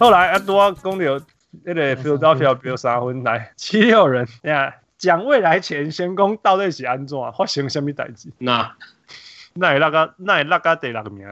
[0.00, 1.20] 后来啊，多公牛
[1.62, 8.30] 那个 Philadelphia 比三分来七六人，呀，讲未来前先攻到底是安怎发生什么代志？
[8.38, 8.74] 那
[9.52, 11.28] 那也那个那也那个第六名，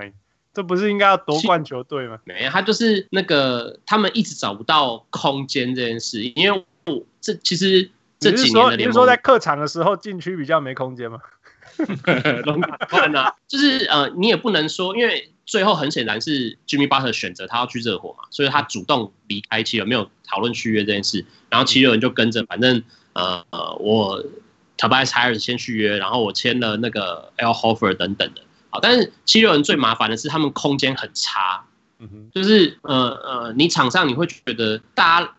[0.52, 2.18] 这不是应该要夺冠球队吗？
[2.24, 11.18] 没有，他就是那个他们一直找不到空间这件事，因为我这其实这几年的你是说在客场的时候禁区比较没空间吗？
[12.44, 12.60] 龙
[12.90, 22.82] 冠啊， 就是呃，你也不能说，因为最后很显然是 Jimmy Butler 选择他要去热火嘛，所以他主动离开七六人，没有讨论续约这件事，然后七六人就跟着，反正
[23.12, 24.22] 呃呃，我
[24.76, 31.64] Tobias Harris 先续约，然后我签了那个 Al Horford 等等的，好，但是七六人最麻烦的是他们空间很差，
[31.98, 35.34] 嗯哼，就是呃呃，你场上你会觉得大家。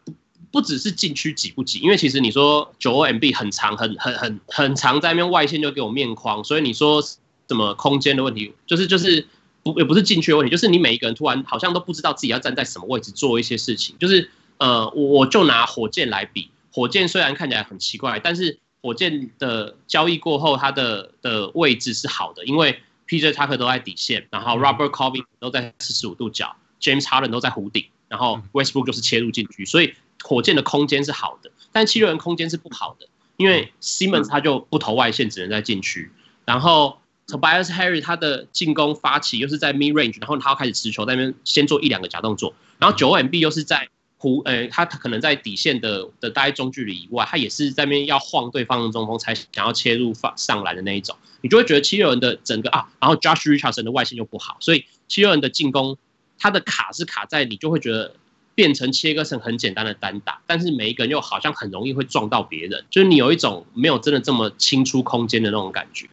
[0.52, 9.28] 不只是禁区挤不挤，因为其实你说九 O M B 很长，很很很很长，在那边外线就给我面框，所以你说什么空间的问题，就是就是
[9.61, 29.94] 不也不是禁区的问题，就是你每一个人突然好像都不知道自己要站在什么位置做一些事情，就是呃，我我就拿火箭来比，火箭虽然看起来很奇怪，但是火箭的交易过后，它的的位置是好的，因为 PJ Tucker 都在底线，然后 Robert Covington 都在四十五度角，James Harden 都在弧顶，然后 Westbrook 就是切入禁区，所以。
[30.23, 36.12] 火箭的空间是好的，但七六人空间是不好的，因为 Simmons 他就不投外线，只能在禁区。
[36.45, 42.53] 然后 Tobias Harris 他的进攻发起又是在 mid range，然后他要开始持球，在那边先做一两个假动作。
[42.80, 43.88] 然后九 MB 又是在
[44.20, 51.16] 弧，呃，他他可能在底线的的大概中距离以外，他也是在那边要晃对方的中锋才想要切入放上篮的那一种。
[51.42, 55.97] 你就会觉得七六人的整个啊，然后 Josh Richardson 的外线又不好，所以七六人的进攻
[56.38, 58.16] 他的卡是卡在你就会觉得。
[58.60, 66.10] 变成切割成很简单的单打，但是每一个人又好像很容易会撞到别人，就是你有一种没有真的这么清出空间的那种感觉。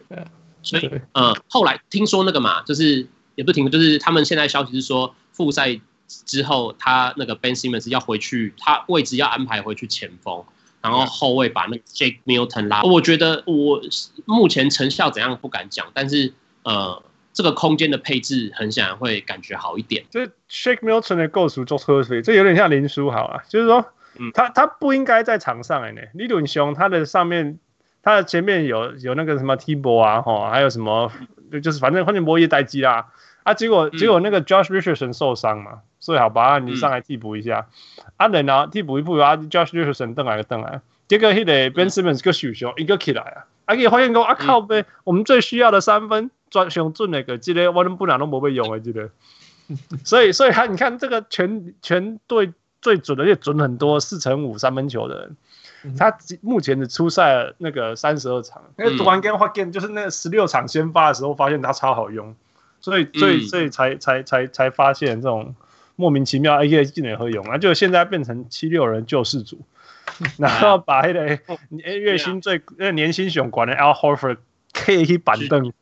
[0.63, 10.45] 所以，呃，后来听说那个嘛，就是也不听，就是他们现在消息是说，复赛之后他那个 Ben Simmons 要回去，他位置要安排回去前锋，
[10.81, 12.85] 然后后卫把那个 Shake Milton 拉。
[12.85, 13.83] 我觉得我
[14.25, 17.03] 目前成效怎样不敢讲，但是呃。
[17.37, 20.07] 这个空间的配置很显然会感觉好一点。
[20.11, 23.43] 这 Shake Milton 的构图做特别，这有点像林书豪啊。
[23.47, 23.85] 就是说，
[24.19, 26.01] 嗯他他不应该在场上哎呢。
[26.15, 27.59] 李伦雄他的上面，
[28.03, 31.13] 他的前面有有那个什么 T-ball 啊，哈，还有什么，
[31.63, 33.09] 就是反正反正波叶待机啦。
[33.43, 37.67] 啊，结果结果那个 Josh Richardson 受伤嘛，所以好吧，你上来替补一下。
[38.17, 46.31] 啊，然后替补一补啊，Josh Richardson 登来个登来，结果那个 Ben Simmons 个受伤，一个起来啊，啊，给发现说啊靠呗，我们最需要的三分。
[46.51, 49.11] 专上准那个，这个我们不然都没被用的，这个。
[50.05, 55.19] 所以，所以他你看这个全全队最准的，也准很多，四乘五三分球的
[55.83, 62.37] 人，他目前的初赛那个三十二场，那个突然间发现就是那个十六场先发的时候，发现他超好用，
[62.81, 65.57] 所以，所以，所以才才才才发现这种
[65.97, 67.45] 莫名其妙 A K 技能会用。
[67.47, 69.59] 啊，就现在变成七六人救世主，
[70.39, 71.39] 然后把那个
[71.81, 74.37] 月薪最那年薪雄管的 Al Horford
[74.73, 75.73] 可以板凳。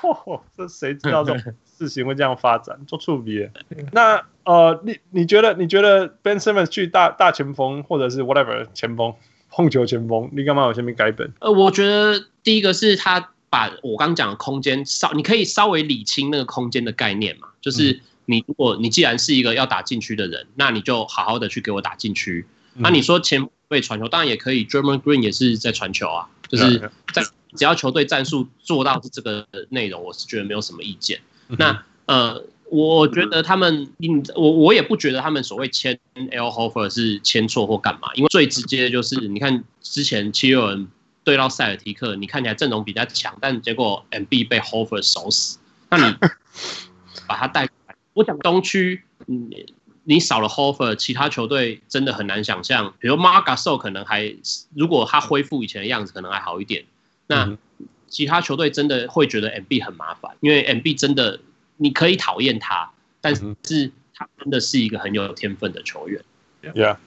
[0.00, 2.78] 哦， 这谁知道这种事情会这样发展？
[2.86, 3.48] 做触笔。
[3.92, 9.14] 那呃，你你觉得你觉得 Ben Simmons 去大大前锋或者是 whatever 前锋
[9.50, 11.32] 控球前锋，你干嘛有前面改本？
[11.40, 17.48] 呃，我觉得第一个是他把我刚讲的空间稍，你可以稍微理清那个空间的概念嘛。
[17.60, 22.46] 就是你如果你既然是一个要打禁区的人，那你就好好的去给我打禁区。
[22.74, 27.22] 那你说前卫传球，当然也可以，Draymond Green 也是在传球啊，就是在。
[27.56, 31.20] 只要球队战术做到是这个内容，我是觉得没有什么意见。
[31.48, 33.92] 那呃，我觉得他们，
[34.34, 40.88] 我我也不觉得他们所谓签 Al Horford 是签错或干嘛，因为最直接的就是你看之前七六人
[41.24, 45.58] 对到塞尔提克，你看起来阵容比较强，但结果 MB 被 Horford 守死，
[45.90, 46.16] 那你
[47.28, 49.74] 把他带过来，我讲东区，你
[50.04, 54.34] 你少了 Horford，其他球队真的很难想象，比如 Marc Gasol 可能还，
[54.74, 56.84] 如果他恢复以前的样子，可能还好一点。
[57.34, 57.58] 那
[58.08, 61.40] 其他球队真的会觉得 MB 很麻烦，因为 MB 真的
[61.78, 62.90] 你可以讨厌他，
[63.22, 66.22] 但是他真的是一个很有天分的球员。
[66.62, 66.98] Yeah，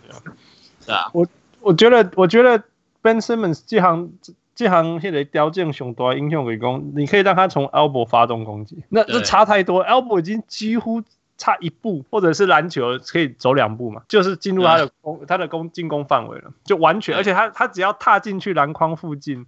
[0.83, 1.27] 对啊，我
[1.62, 2.63] 我觉得我觉得
[3.04, 4.13] Ben Simmons 这行
[4.56, 11.04] 这行现在条件上大影响为攻，你可以让他从 elbow 发动攻击，那这差太多，elbow 已经几乎
[11.38, 19.45] 差一步，或者是篮球可以走两步嘛，就是进入他的攻他的攻进攻范围了，就完全，而且他他只要踏进去篮筐附近。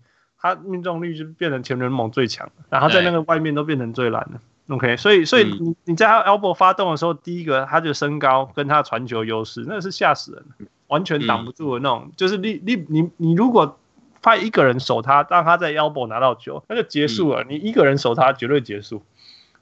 [0.55, 4.39] 他命中率就变成全联盟最强，然后在那个外面都变成最烂的。
[4.73, 12.11] OK，所以所以你你在他 elbow 发动的时候，第一个他就身高跟他传球优势，那是吓死人，完全挡不住的那种。
[12.17, 13.79] 就是你你你你如果
[14.21, 17.45] 派一个人守他，让他在 elbow 拿到球，那就结束了。
[17.47, 19.01] 你一个人守他绝对结束。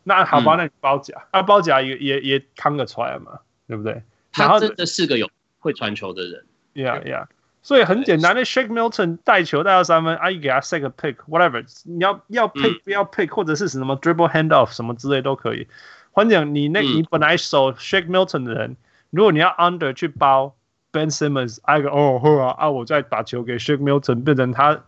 [0.04, 4.02] 那好吧，那你包夹，那包夹也也也扛个出来嘛，对不对？
[4.32, 5.30] 他真的是个有
[5.60, 6.46] 会传球的人。
[6.74, 7.26] Yeah, yeah.
[7.66, 15.68] 所以很简单，那 Shake Milton 带球带到三分，阿姨给他 set 个 pick，whatever，你要要 pick 不要 pick，或者是什么 dribble handoff 什么之类都可以。
[16.12, 18.78] 换讲，你那你本来守 Shake Milton 的人，
[19.10, 20.54] 如果你要 under 去包
[20.92, 24.84] Ben Simmons，挨个哦呵啊啊，我再把球给 Shake Milton，变成他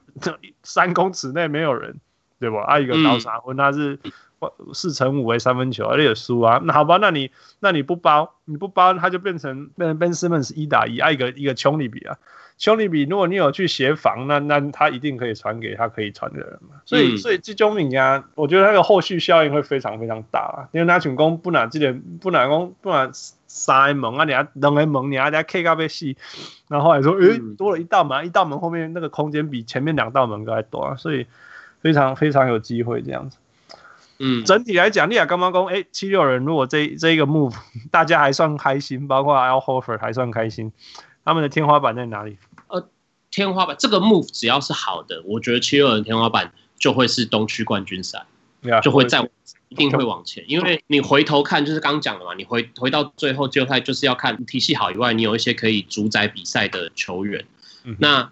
[0.61, 1.99] 三公尺内没有人，
[2.39, 2.61] 对吧？
[2.61, 3.97] 啊一个倒三分，他是
[4.75, 6.61] 四乘五为三分球，而且也输啊。
[6.63, 12.15] 那好吧，那你那你不包，你不包，他就变成变成 Ben Simmons 一打一，挨一个一个穷里比啊。
[12.57, 16.81] 兄弟比，如果你有去协防，那那他一定可以传给他可以传的人嘛。
[16.85, 20.57] 所以、嗯、所以这种名啊，我觉得他的后续效应会非常非常大啊。
[20.71, 23.09] 因为那群攻不拿这点，不拿攻不拿
[23.45, 26.17] 三门啊，你还两个门，你还在 K 咖啡戏，
[26.67, 31.27] 然后还说，诶、欸，多了一道门，一道门后面那个空间比前面两道门都还多啊，所以
[31.81, 33.37] 非常非常有机会这样子。
[34.19, 37.55] 嗯，整体来讲，你亚刚刚讲，诶，七六人如果这这一个 move
[37.91, 40.73] 大家还算开心，包括 Al Horford 还算开心，
[41.27, 42.37] 他们的天花板在哪里？
[42.69, 42.87] 呃，
[43.29, 48.25] 天花板这个 move 只要是好的，我觉得七六人天花板就会是东区冠军赛
[48.61, 49.29] ，yeah, 就会再
[49.67, 57.43] 一定会往前，因为你回头看就是刚讲的嘛，你回回到最后季后赛就是要看体系好以外，你有一些可以主宰比赛的球员。
[57.83, 58.31] 嗯、那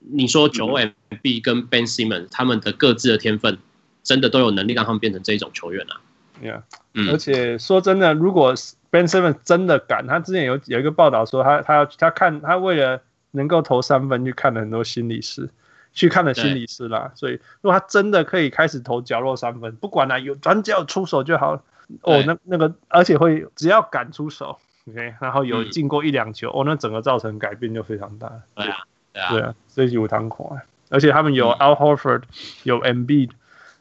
[0.00, 0.90] 你说九 M
[1.22, 3.56] B 跟 Ben Simmons 他们的各自的天分，
[4.02, 6.02] 真的都有能力让他们变成这种球员啊
[6.42, 6.62] ？Yeah,
[6.92, 8.54] 嗯，而且说真的，如果
[8.96, 13.00] Ben Simmons 真的敢，他之前有有一个报道说他他要他看他为了。
[13.32, 15.50] 能够投三分，去看了很多心理师，
[15.92, 17.12] 去看了心理师啦。
[17.14, 21.62] 所以，如果他真的可以开始投角落三分，不管啦，有转角出手就好。
[22.00, 24.58] 哦，那那个，而且会只要敢出手
[24.88, 28.32] ，OK，然后有进过一两球，哦，那整个造成改变就非常大。
[28.54, 30.62] 对啊，对啊，所以有糖款。
[30.88, 32.22] 而且他们有 Al Horford，
[32.62, 33.32] 有 Embiid，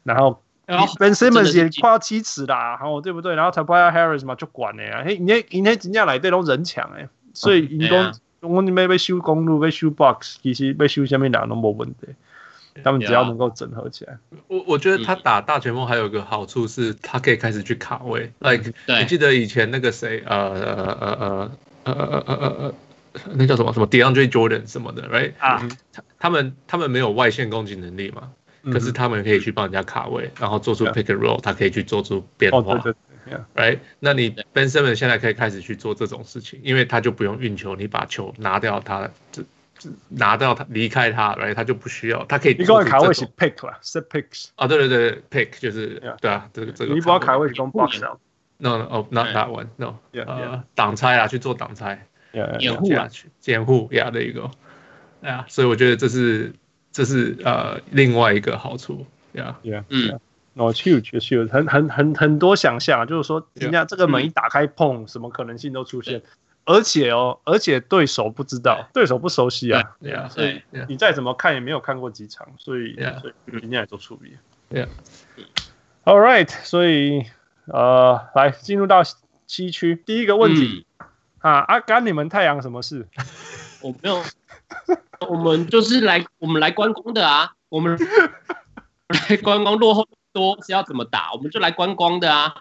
[0.04, 0.42] 然后
[1.00, 3.36] Ben Simmons 也快要七尺啦，然后对不对？
[3.36, 5.04] 然后 Tobias Harris 嘛就管了呀。
[5.06, 7.98] 嘿，你那你那人家来对都人强哎，所以你都。
[8.42, 12.08] 我你们要修公路，要修 box，其实要修下面两都没问题。
[12.84, 14.18] 他们只要能够整合起来，
[14.48, 18.32] 我我觉得他打大前锋还有一个好处是，他可以开始去卡位。
[18.38, 21.52] Like，你记得以前那个谁，呃呃呃
[21.86, 22.74] 呃呃呃呃呃，
[23.34, 25.32] 那叫什么什么 DeAndre Jordan 什么的，right？
[25.40, 28.30] 啊，他他们他们没有外线攻击能力嘛，
[28.72, 32.84] 可是他们可以去帮人家卡位，然后做出 pick and roll，他可以去做出变化。
[33.56, 39.44] Right，那你 Ben Simmons 现在可以开始去做这种事情，因为他就不用运球，你把球拿掉他，就
[40.10, 42.56] 拿掉他离开他，Right，他就不需要，他可以。
[42.58, 44.50] 你刚才卡位是 pick 啊，set picks。
[44.56, 46.94] 啊，对对对，pick 就是对啊，这个这个。
[46.94, 48.00] 你不要卡位是攻 box
[48.58, 52.08] No no，not that one，No，呃，挡拆啊，去做挡拆，
[52.60, 54.50] 掩护啊，去掩护，Yeah，的一个，
[55.22, 56.54] 哎呀，所以我觉得这是
[56.95, 60.18] 这是呃另外一个好处，Yeah，Yeah，嗯。
[60.53, 66.21] 哦，huge，huge，很很很很多想象，就是说，人家这个门一打开，碰，什么可能性都出现，
[66.63, 74.38] 而且哦，而且对手不知道，对手不熟悉啊，对啊，所以你再怎么看也没有看过几场，所以所以今天来做处理，
[74.69, 74.88] 对啊
[76.06, 77.25] ，All right，所以
[77.65, 79.03] 呃，来进入到
[79.47, 80.01] 西区。
[80.06, 80.86] 第一个问题
[81.39, 83.06] 啊，啊，干你们太阳什么事？
[83.83, 84.24] 我没有，
[85.30, 87.98] 我们就是来我们来观光的啊，我们
[89.30, 90.07] 来观光落后。
[90.36, 92.54] 多是要怎么打，我们就来观光的啊。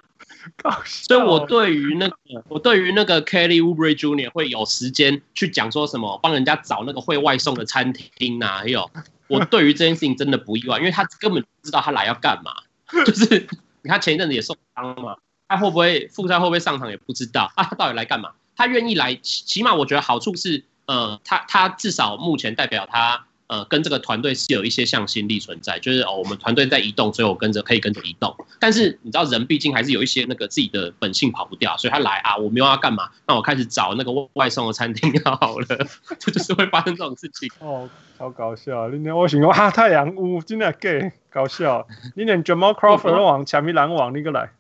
[0.87, 4.31] 所以，我对于那个，我对于那个 Kelly Oubre Jr.
[4.31, 8.59] 会有时间去讲说什么，帮人家找那个会外送的餐厅啊。
[8.59, 8.89] 还有，
[9.27, 12.53] 我对于这件事情真的不意外，因为他根本不知道他来要干嘛。
[13.05, 13.45] 就是
[13.83, 15.17] 你看前一阵子也受伤嘛，
[15.49, 17.65] 他会不会复赛会不会上场也不知道啊。
[17.65, 18.31] 他到底来干嘛？
[18.55, 23.27] 他愿意来，起码我觉得好处是，呃，他他至少目前代表他。
[23.47, 28.35] 呃，跟这个团队是有一些向心力存在，就是哦，我们团队在移动，所以我跟着可以跟着移动。
[28.59, 35.67] 但是你知道，人毕竟还是有一些那个自己的本性跑不掉，所以他来啊，我没有要干嘛，那我开始找那个外送的餐厅好了，
[36.19, 37.51] 这就是会发生这种事情。
[37.59, 37.89] 哦，
[38.19, 38.89] 超搞笑！
[38.89, 41.87] 你连我形容哈太阳屋真的 gay 搞笑，
[42.17, 44.51] 你连 Jamal Crawford 往抢米篮网那个来，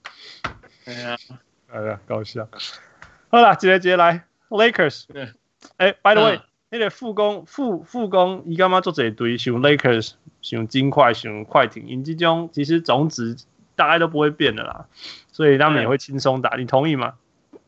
[0.85, 1.17] 哎呀，
[1.73, 2.47] 哎呀，搞笑。
[3.31, 5.05] 好了，接着接着来 Lakers，
[5.77, 6.41] 哎，By the way。
[6.71, 9.39] 那个副攻副副攻，伊干嘛做这一堆？
[9.39, 13.37] 像 Lakers，像金块，像快艇，因这种其实种子
[13.77, 14.87] 大概都不会变的啦，
[15.31, 16.57] 所以他们也会轻松打。
[16.57, 17.15] 你同意吗？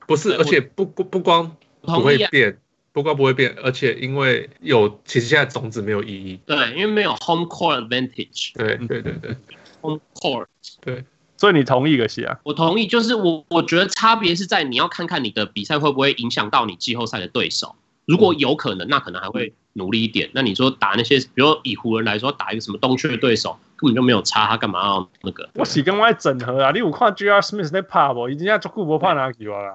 [0.08, 2.58] 不是，而且不不不光不会变，
[2.90, 6.40] 不光不会变，而且因为有，其实现在种子没有意义。
[6.44, 8.54] 对，因为没有 home court advantage。
[8.54, 9.36] 对对对对
[9.82, 10.46] ，home court。
[10.80, 11.04] 对，
[11.36, 12.40] 所以你同意个是啊？
[12.42, 17.76] 我同意，就是我我觉得差别是在你要看看你的比赛会不会影响到你季后赛的对手。
[18.06, 20.30] 如果有可能，那可能还会努力一点。
[20.32, 25.48] 那你说打那些，比如以湖人来说，打一个什么东区的对手，根本就没有差，他干嘛要那个？
[25.54, 26.70] 我是跟我整合啊！
[26.70, 27.40] 你有看 J.R.
[27.40, 28.28] Smith 在怕不？
[28.28, 29.74] 已经要做顾博怕哪球啊？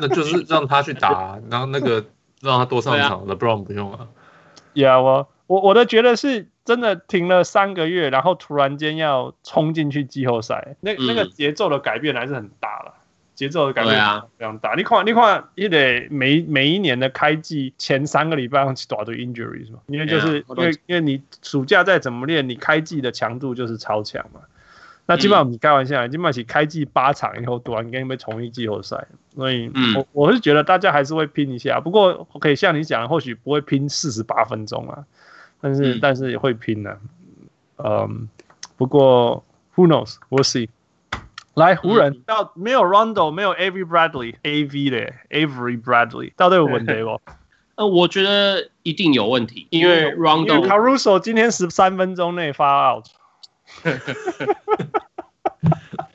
[0.00, 2.04] 那就是让他去打， 然后那个
[2.40, 4.06] 让他多上场的，LeBron 不用啊。
[4.74, 12.94] Yeah，我我我的觉得是真的停了三个月，然后突然间要冲进去季后赛，那那个节奏的改变还是很大了。
[13.34, 13.94] 节奏的改变
[14.38, 14.70] 非常大。
[14.70, 19.80] 啊、你看，你看，你得每每一年的开季前三个礼拜要去打对 injury 是吗？
[19.86, 24.40] 因为就是因为因为你暑假再怎么练，你开季的强度就是超强嘛。
[25.06, 31.78] 那基本上你开玩笑，基本上是开季八场以后，突然间被重一季后赛，所以我我是觉得大家还是会拼一下。
[31.78, 35.04] 不过可以像你讲，或许不会拼四十八分钟啊，
[35.60, 36.98] 但是、嗯、但是也会拼的、啊。
[38.06, 38.28] 嗯，
[38.78, 39.44] 不过
[39.76, 40.68] who knows，we'll see。
[41.54, 47.20] 来湖人到没有 Rondo，没有 Avery Bradley，AV 的 Avery Bradley，到底有问题不？
[47.76, 53.06] 呃，我觉得一定有问题，因为 Rondo Caruso 今天十三分钟内发 out。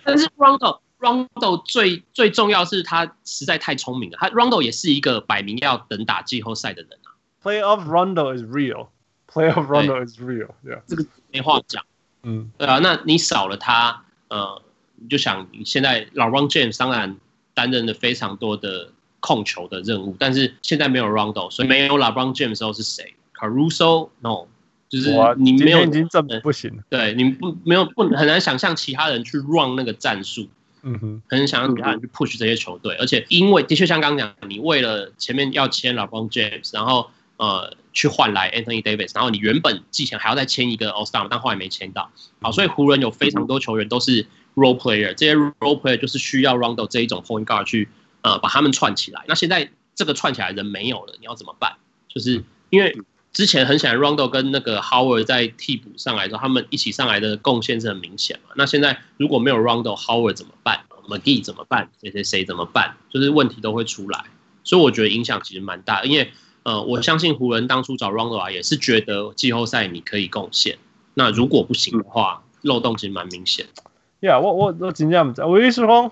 [0.03, 7.15] 但是 Rondo Rondo 最最重要是他实在太聪明了，他 Rondo 也是一个摆明要等打季后赛的人啊。
[7.41, 11.85] Playoff Rondo is real，Playoff Rondo is real，yeah，，这个没话讲。
[12.23, 14.61] 嗯，对啊，那你少了他，呃。
[15.01, 17.15] 你就想，你现在 LeBron James 当然
[17.53, 24.45] 担任了非常多的控球的任务，但是现在没有 Rondo，所以没有 LeBron James 时候是谁？Caruso no，
[24.87, 26.71] 就是你没有已经证明不行。
[26.89, 30.47] 对，你不没有不很难想象其他人去 run 那个战术，
[30.83, 42.09] 嗯哼，很难想象其他人去 push 这些球队，而且因为的确像刚刚讲，你为了前面要签 LeBron James，然后呃去换来 Anthony Davis，然后你原本季前还要再签一个 All Star，但后来没签到，
[42.41, 44.27] 好，所以湖人有非常多球员都是。
[44.55, 47.87] Role player 这些 role player 就是需要 Rondo 这一种 point guard 去
[48.21, 49.23] 呃把他们串起来。
[49.27, 51.73] 那现在这个串起来人没有了，你要怎么办？
[52.07, 52.97] 就是因为
[53.31, 58.53] 之前很显然 Rondo 跟那个 Howard 在替补上来之后，他们一起上来的贡献是很明显嘛。
[58.55, 61.89] 那现在如果没有 Rondo，Howard 怎么办？McGee 怎么办？
[62.01, 62.97] 谁谁谁怎么办？
[63.09, 64.25] 就是问题都会出来。
[64.63, 66.31] 所以我觉得影响其实蛮大，因为
[66.63, 70.77] 呃我相信湖人当初找 Rondo 啊也是觉得季后赛你可以贡献。
[71.13, 73.65] 那如果不行的话，漏洞其实蛮明显。
[73.65, 73.88] 呀、
[74.21, 76.11] yeah，我我我真正不知，我意思说，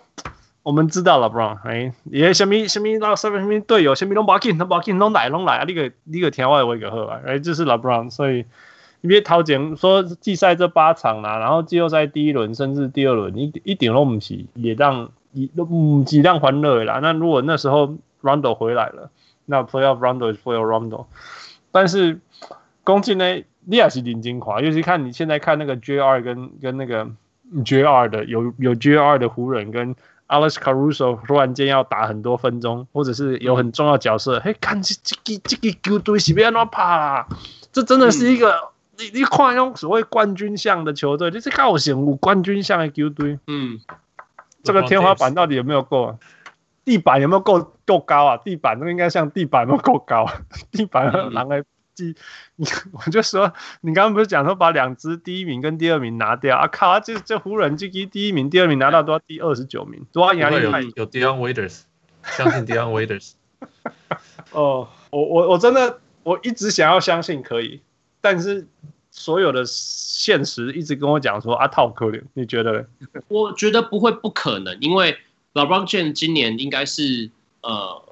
[0.63, 5.65] 我们知道了，Brown，哎，也什么什么那什么什么队友，什么拢不要紧，拢不要紧，拢来拢来啊！
[5.67, 8.45] 你个你个天外我一个好啊，哎，就是 LeBron，所以
[9.01, 16.99] 你别讨厌说季赛这八场啦，然后季后赛第一轮甚至第二轮，一一点都不是也让一都唔几让欢乐啦。
[17.01, 19.11] 那如果那时候 Rondo 回来了，
[19.45, 21.05] 那 Playoff Rondo 是 Playoff Rondo，
[21.71, 22.19] 但是
[22.83, 27.09] 攻击呢，你也是认真看，尤其看你现在看那个 JR 跟跟那个。
[27.63, 29.95] JR 的有有 JR 的湖人跟
[30.27, 37.27] Alex Caruso 突然间要打很多分钟，或者是有很重要角色，嘿，看这这个这个球队是要怎么打啦？
[37.71, 38.59] 这真的是一个、嗯、
[38.99, 43.39] 你你看那种所谓冠军相的球队，这是高雄有冠军相的球队。
[43.47, 43.79] 嗯，
[44.63, 46.15] 这个天花板到底有没有够啊？
[46.83, 48.37] 地板有没有够够高啊？
[48.37, 50.29] 地板都应该像地板都够高，
[50.71, 51.63] 地板狼来。
[52.55, 56.67] 你 我就说，你刚刚不是讲说把两支第一名跟第二名拿掉啊？
[56.67, 56.99] 靠！
[56.99, 60.71] 这这湖人这第一名、第二名拿到都要第二十九名，多压力有。
[60.95, 61.81] 有 Dion Waiters，
[62.23, 63.33] 相信 Dion Waiters。
[64.51, 67.81] 哦，我我我真的我一直想要相信可以，
[68.21, 68.67] 但是
[69.11, 72.21] 所有的现实一直跟我讲说啊，套可怜。
[72.33, 72.87] 你觉得？
[73.29, 75.17] 我觉得不会不可能，因为
[75.53, 77.29] LeBron James 今年应该是
[77.61, 78.03] 呃。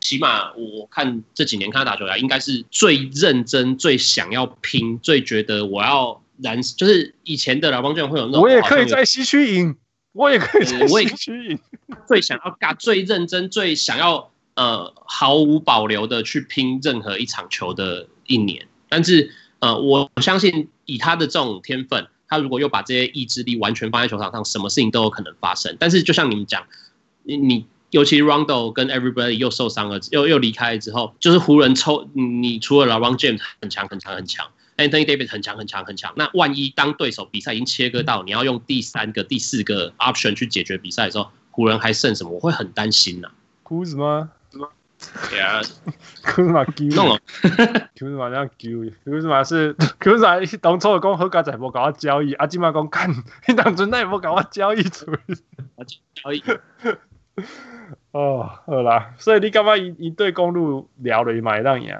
[0.00, 8.42] 起码我看这几年看他打球来，应该是最认真、最想要拼、最觉得我要燃，就是以前的老帮卷会有那种。
[8.42, 9.74] 我也可以在西区赢，
[10.12, 11.58] 我也可以在西区赢。
[12.06, 18.66] 最想要干、最认真、最想要呃毫无保留的去拼任何一场球的一年。
[18.90, 25.74] 但是呃，我相信以他的这种天分，他如果又把这些意志力完全放在球场上，什么事情都有可能发生。
[25.80, 26.66] 但是就像你们讲，
[27.22, 27.64] 你你。
[27.90, 42.30] 尤其 Rondo 跟 Everybody 又受伤了，又又离开了之后，就是湖人抽你除了 LeBron James 很强很强很强，Anthony Davis 很强很强很强，那万一当对手比赛已经切割到你要用第三个、第四个 option 去解决比赛的时候，湖人还剩什么？
[42.30, 43.28] 我会很担心呐、
[43.62, 43.62] 啊。
[43.62, 44.30] 库兹马？
[45.30, 45.62] 对啊，
[46.22, 47.18] 库兹马丢弄了，
[47.98, 53.10] 库兹马这样丢，库兹马是库兹马当初讲好加在无搞我交易，阿基马讲干，
[53.48, 55.06] 你当初那也无搞我交易出
[56.22, 56.44] 交易。
[58.12, 61.94] 哦，好啦，所以你干嘛一一对公路聊了一买让赢？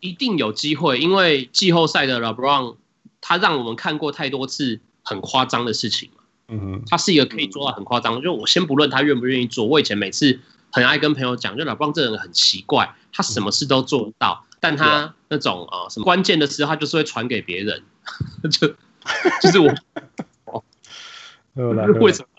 [0.00, 2.76] 一定有机会，因为季后赛的 LeBron
[3.20, 6.22] 他让我们看过太多次很夸张的事情嘛。
[6.48, 8.22] 嗯哼，他是一个可以做到很夸张。
[8.22, 10.38] 就我先不论他愿不愿意做，我以前每次
[10.70, 17.82] 很爱跟朋友讲，就 LeBron 这人很奇怪，他什么事都做得到，但他那种啊、呃、什么关键的时候，他就是会传给别人，
[18.50, 18.68] 就
[19.42, 20.62] 就是我，
[22.00, 22.37] 为什么？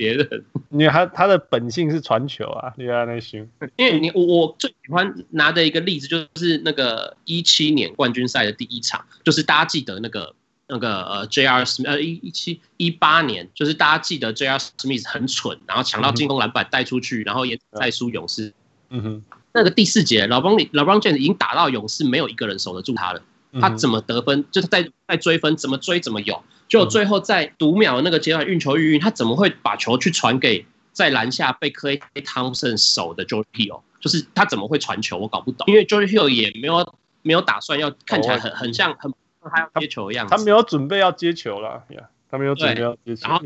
[0.00, 3.46] 别人，因为他他的本性是传球啊，你看那行。
[3.76, 10.34] 因为你我我最喜欢拿的一个例子就是那个一七年冠军赛的第一场，就是大家记得那个
[10.68, 11.64] 那个呃 J.R.
[11.64, 14.56] Smith 呃一一七一八年，就是大家记得 J.R.
[14.56, 18.54] Smith 很蠢，然后抢到进攻篮板带出去，然后也再输勇士。
[18.88, 23.22] 嗯哼，那个第四节，老邦老邦 James 已经打到勇士，没有一个人守得住他了。
[23.60, 24.44] 他怎么得分？
[24.50, 26.42] 就是在在追分，怎么追怎么有。
[26.70, 33.82] 就最后在读秒的那个阶段运球运运，他怎么会把球去传给在篮下被 Klay Thompson 守的 Hill？
[34.00, 35.18] 就是他怎么会传球？
[35.18, 35.66] 我搞不懂。
[35.66, 39.12] 因为 Hill 也没有没有打算要看起来很很像很
[39.42, 40.34] 他要接球的样子。
[40.34, 43.28] 他没有准备要接球了，yeah, 他没有准备要接球。
[43.28, 43.44] 然后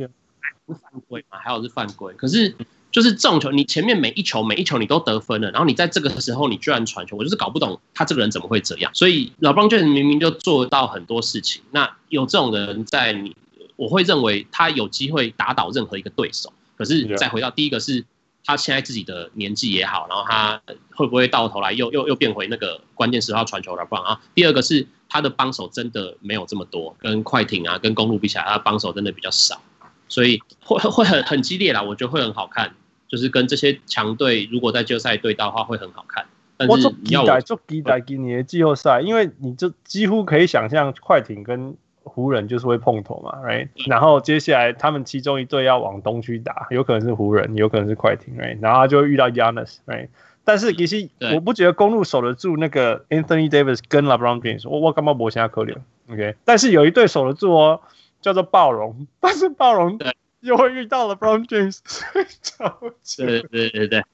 [0.67, 1.39] 不犯规嘛？
[1.39, 2.13] 还有是犯规。
[2.15, 2.55] 可是。
[2.95, 8.89] 就是这种球，你前面每一球每一球你都得分了，然后你在这个时候你居然传球，我就是搞不懂他这个人怎么会这样。
[8.95, 13.35] 所以老布朗确实明明就做到很多事情，那有这种人在你，
[13.75, 16.53] 我会认为他有机会打倒任何一个对手。
[16.77, 18.05] 可是再回到第一个是，
[18.45, 20.63] 他现在自己的年纪也好，然后他
[20.95, 24.21] 会不会到头来又又又变回那个关键时候传球的布朗啊？
[24.37, 29.61] 第二个是他的帮手真的没有这么多，跟快艇啊跟公路比起来，他的帮手真的比较少，
[30.09, 32.73] 所以会会很很激烈啦，我觉得会很好看。
[33.15, 36.27] 就是跟这些强队，如果在季后赛对到的话，会很好看。
[36.57, 43.69] 但是我做期待，做期待今年的季后赛，因为你就几乎可以想象，快艇跟湖人就是会碰头嘛，right？
[43.87, 48.59] 然后接下来他们其中一队要往东区打，有可能是湖人，有可能是快艇，right？
[48.61, 50.09] 然后他就会遇到 Giannis，right？
[50.43, 55.77] 但是其实我不觉得公路守得住那个 Anthony Davis 跟 LeBron James，我我干嘛博现在可怜
[56.11, 56.35] ？OK？
[56.45, 57.81] 但是有一队守得住哦，
[58.21, 60.01] 叫做暴龙， 但是暴龙。
[60.45, 61.81] 又会遇到了 LeBron James，
[63.17, 64.05] 对对对对，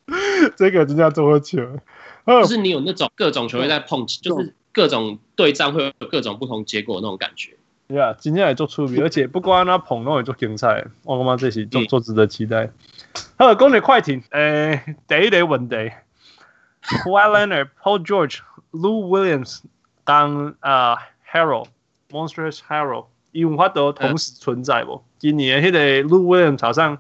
[0.57, 1.61] 这个真叫做球，
[2.25, 7.57] 就是你有那种各种球员在碰，就是各种对战会有各种不同结果的那种感觉。
[7.89, 10.87] 对啊，今天也做出名， 而且不光他捧，那也做精彩。
[11.03, 12.71] 我他妈这些做做值得期待。
[13.37, 15.75] 好，攻略快艇，诶，第一个问题
[16.83, 18.39] ，Kawhi Leonard、Paul George、
[18.71, 19.63] Lou Williams
[20.05, 20.97] 当啊
[21.33, 22.61] Hero，Monstrous
[23.33, 25.03] 有法度同时存在不？
[25.19, 26.99] 今年迄个 Lou Williams 好像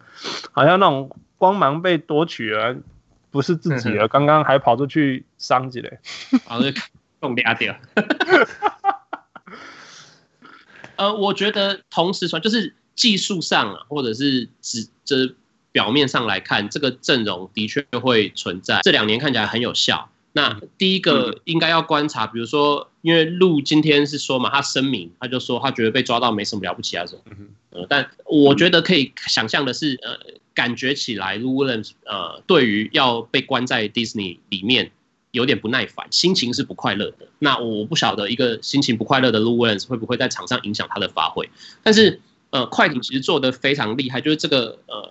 [0.53, 2.77] 好像那种光芒被夺取了，
[3.31, 5.99] 不是自己了，刚刚还跑出去伤起来，
[6.47, 6.73] 好像
[7.21, 7.75] 中俩掉。
[10.97, 15.35] 呃，我觉得同时传就是技术上啊，或者是只这
[15.73, 18.81] 表面上来看，这个阵容的确会存在。
[18.83, 20.11] 这两年看起来很有效。
[20.33, 22.87] 那第一个应该要观察，比如说。
[23.03, 27.23] 因为陆今天是说嘛，他声明，他就说他觉得被抓到没什么了不起啊什么，
[27.71, 30.19] 呃，但我觉得可以想象的是，呃，
[30.53, 34.93] 感觉起来 Williams 呃，对于要被关在 Disney 里面
[35.31, 37.27] 有点不耐烦，心情是不快乐的。
[37.39, 41.49] 那我不晓得一个心情不快乐的 Williams 会不会在场上影响他的发挥。
[41.83, 45.11] 但是，呃，快艇其实做的非常厉害，就是这个呃，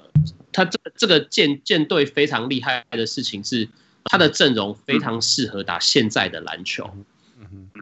[0.51, 3.67] 他这个这个舰舰队非常厉害的事情是，
[4.09, 6.89] 他的阵容非常适合打现在的篮球。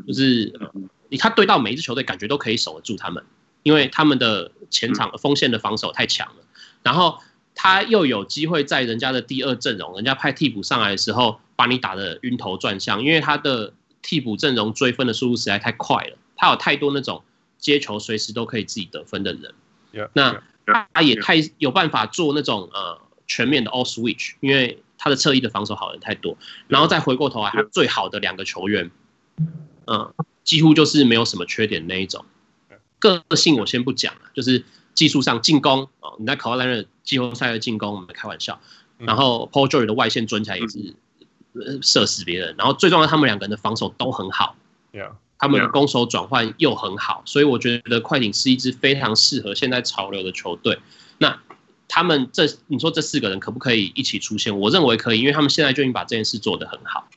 [0.05, 0.53] 就是
[1.09, 3.23] 你他对到每一支球队，感觉都可以守得住他们，
[3.63, 6.43] 因为他们的前场锋线的防守太强了。
[6.83, 7.17] 然后
[7.55, 16.17] 他又有机会在人家的第二阵容，人家派替补上来的时候，把你打得晕头转向，因为他的替补阵容追分的速度实在太快了。
[16.35, 17.23] 他有太多那种
[17.57, 19.53] 接球随时都可以自己得分的人。
[20.13, 20.43] 那
[20.93, 26.37] 他也太有办法做那种呃全面的 all switch，因为他的侧翼的防守好人太多。
[26.67, 28.89] 然后再回过头来，他最好的两个球员。
[29.85, 30.13] 嗯，
[30.43, 32.25] 几乎就是没有什么缺点那一种。
[32.99, 38.59] 个性我先不讲了，就是技术上进攻哦，你在考拉兰的季后赛的进攻，我们开玩笑。
[38.97, 40.95] 然后 Paul George 的外线蹲起来也是
[41.83, 42.55] 射死别人。
[42.57, 44.55] 然后最重要，他们两个人的防守都很好，
[45.37, 50.79] 他们的攻守转换又很好，所以我觉得快艇是一支非常适合现在潮流的球队。
[51.19, 51.39] 那
[51.87, 54.59] 他们这你说这四个人可不可以一起出现？
[54.59, 57.07] 我认为可以，因为他们现在就已经把这件事做得很好。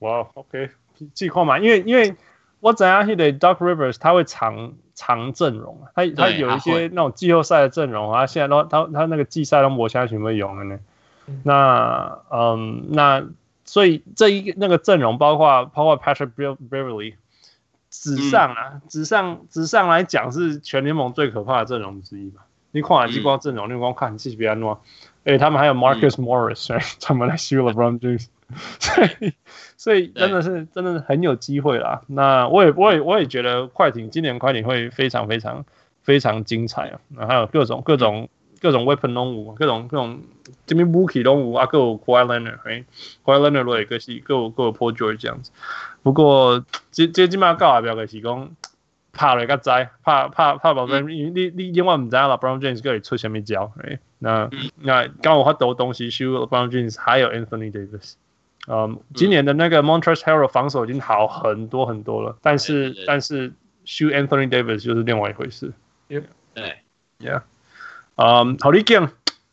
[0.00, 0.70] 哇，OK。
[1.12, 2.14] 计划嘛，因为因为
[2.60, 10.78] 我怎样记得 Doc Rivers 他会藏藏阵容啊，他他有一些那种季后赛的阵容啊，现在都他他那个季赛都磨下去没用了呢。
[11.42, 13.26] 那嗯，那
[13.64, 17.14] 所以这一那个阵容包括包括 Patrick Beverly，
[17.90, 22.42] 纸上啊纸、嗯、上纸上来讲是全联盟最可怕的阵容之一吧？
[22.74, 24.60] 你看啊，激光阵容，你光看继续别安
[25.22, 28.26] 哎，他们还有 Marcus Morris，哎、嗯，他们来修了 LeBron James。
[28.80, 29.32] 所以，
[29.76, 32.02] 所以真的是真的是很有机会啦。
[32.08, 35.64] 那我也我也我也觉得快艇今年快艇会非常非常
[36.02, 37.00] 非常精彩啊。
[37.08, 38.28] 那还有各种各种
[38.60, 40.20] 各种 weapon 拢有，各种各种
[40.66, 45.52] 这边武器拢有啊，各有 Kawhi Leonard，Kawhi Leonard 落一个是各有各有 Paul George 这样子。
[46.02, 48.50] 不过这这起码告也表个是讲
[49.14, 54.50] 怕了个灾，怕怕怕保证，因为你你永远唔知道 LeBron James 会出什么招，哎，那
[54.80, 58.14] 那刚我发多东西，show LeBron James 还有 Anthony Davis。
[58.66, 63.52] 嗯，今年的那个 Montrezl Harrell 防守已经好很多很多了，但是但是
[63.84, 65.72] shoot Anthony Davis 就是另外一回事。
[66.08, 66.78] 对
[67.18, 67.42] ，Yeah，
[68.16, 69.12] 嗯，好，你讲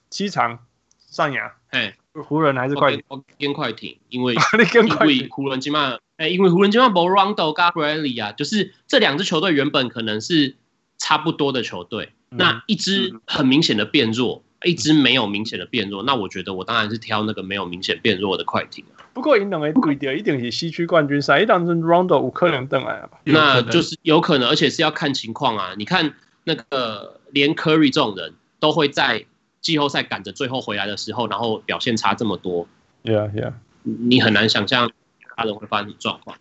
[0.10, 0.60] 七场
[0.97, 3.04] 上扬，哎，湖人还是快艇？
[3.08, 4.34] 我跟快艇，因为
[4.74, 10.56] 因为湖人今晚，哎，因为湖人今晚没 Rondo 跟 Bradley 啊，就是这两支球队原本可能是
[10.97, 14.43] 差不多的球队，嗯、那一支很明显的变弱。
[14.63, 19.02] 一支没有明显的变弱，那我觉得我当然是挑那个没有明显变弱的快艇啊。
[19.12, 23.19] 不过，因两个规定一定是西区冠军赛，一当是 Rondo 五颗两登来吧？
[23.24, 25.74] 那就是有可能，而且是要看情况啊。
[25.80, 29.26] 你看那个连 Curry 这种人都会在
[29.62, 32.67] 季后赛赶着最后回来的时候，然后表现差这么多。
[33.04, 33.54] Yeah, yeah。
[33.84, 34.91] 你很难想象
[35.36, 36.36] 他人会发生状况。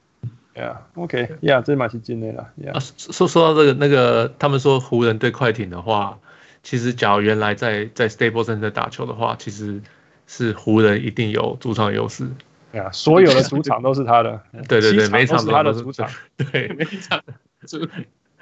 [0.54, 2.50] Yeah, OK, Yeah，这马是真的啦。
[2.60, 2.80] Yeah。
[2.96, 6.18] 说说到这个，那个他们说湖人对快艇的话。
[6.62, 9.80] 其实，假如原来在在 Staples Center 打球的话，其实
[10.26, 12.28] 是湖人一定有主场优势。
[12.70, 14.38] 对啊，所有的主场都是他的。
[14.68, 16.06] 对对对，每场都是他的主场。
[16.36, 17.18] 对，每场。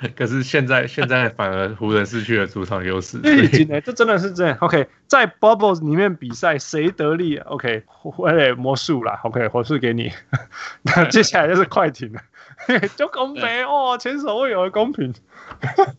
[0.17, 3.19] 可是现在现在反而湖人失去了主场优势。
[3.19, 4.57] 对，真的，这真的是这样。
[4.61, 7.83] OK，在 Bubbles 里面比赛谁得利？OK，
[8.27, 9.21] 哎，魔术啦。
[9.25, 10.13] OK，魔术给你。
[10.83, 12.21] 那接下来就是快艇了，
[12.97, 15.13] 就公平哦，前所未有的公平。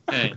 [0.05, 0.35] 对。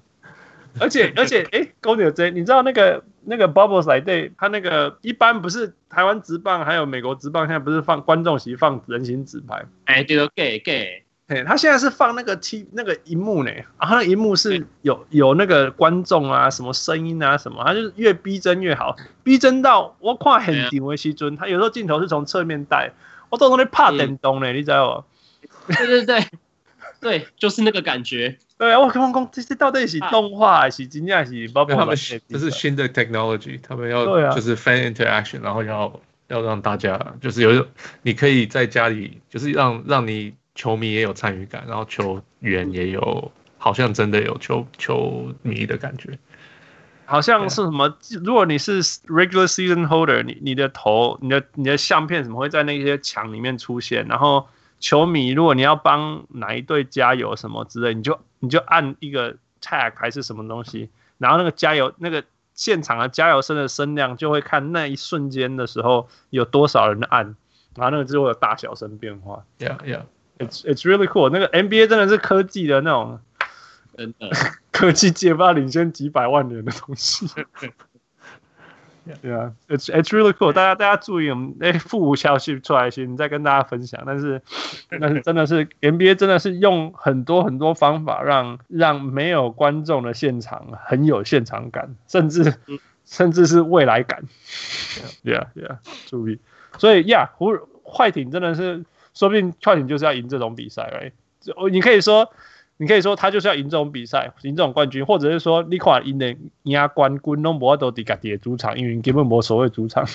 [0.81, 9.67] 而且而且，哎，公牛这，你知道那个那个 Bubbles 来对，他那个一般不是台湾直棒还有美国直棒，现在不是放观众席放人形纸牌？
[9.85, 11.02] 哎，对了，给给，
[11.33, 22.93] 哎，他现在是放那个 T 那个荧幕呢，然后那荧幕是有有那个观众啊，什么声音啊什么，他就是越逼真越好，逼真到我看很顶为西尊，他有时候镜头是从侧面带，
[23.31, 25.07] 我到时候怕电动呢，你知道
[25.67, 25.73] 不？
[25.73, 26.27] 对对对，
[27.01, 28.39] 对，就是那个感觉。
[28.59, 31.97] 对啊，我刚刚讲这些到底是动画还是真正是包括他们？
[32.29, 37.67] 这是新的 technology，他们要就是 fan interaction，然后要要让大家就是有
[38.03, 46.19] 你可以在家里就是让让你球迷也有参与感，然后球员也有好像真的有球球迷的感觉，
[47.05, 47.97] 好像是什么？
[48.25, 54.47] 如果你是 regular season holder，你你的头、你的你的相片怎么会在那些墙里面出现，然后。
[54.85, 67.37] 球迷，如果你要帮哪一队加油什么之类，你就你就按一个 tag 还是什么东西，然后那个加油那个现场的加油声的声量就会看那一瞬间的时候有多少人按，
[67.77, 69.45] 然后那个就会有大小声变化。
[69.61, 70.03] Yeah, yeah,
[70.39, 71.31] it's it's really cool。
[71.31, 73.21] 那个 NBA 真的是科技的那种，
[73.97, 74.31] 真的
[74.73, 77.27] 科技界不知道领先几百万年的东西。
[79.05, 80.53] Yeah,，it's it's really cool。
[80.53, 84.01] 大家大家注意，我们哎，负无消息出来先再跟大家分享。
[84.07, 84.41] 但是
[84.89, 92.55] 但是真的是 NBA 真的是用很多很多方法让让没有观众的现场很有现场感，甚至
[93.05, 94.23] 甚至是未来感。
[95.25, 96.39] Yeah yeah，注意。
[96.79, 101.13] 所以，Yeah，，湖快艇真的是，说不定快艇就是要赢这种比赛？
[101.57, 102.33] 哦，你可以说。
[102.79, 110.05] 你可以说他就是要赢这种比赛，赢这种冠军，或者是说你看赢的赢冠军都无法度在家己的主场，因为根本无所谓主场。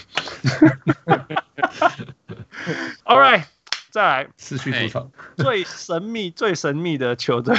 [3.05, 3.45] All right，
[3.89, 7.55] 再来失去主场最神秘、最神秘的球队，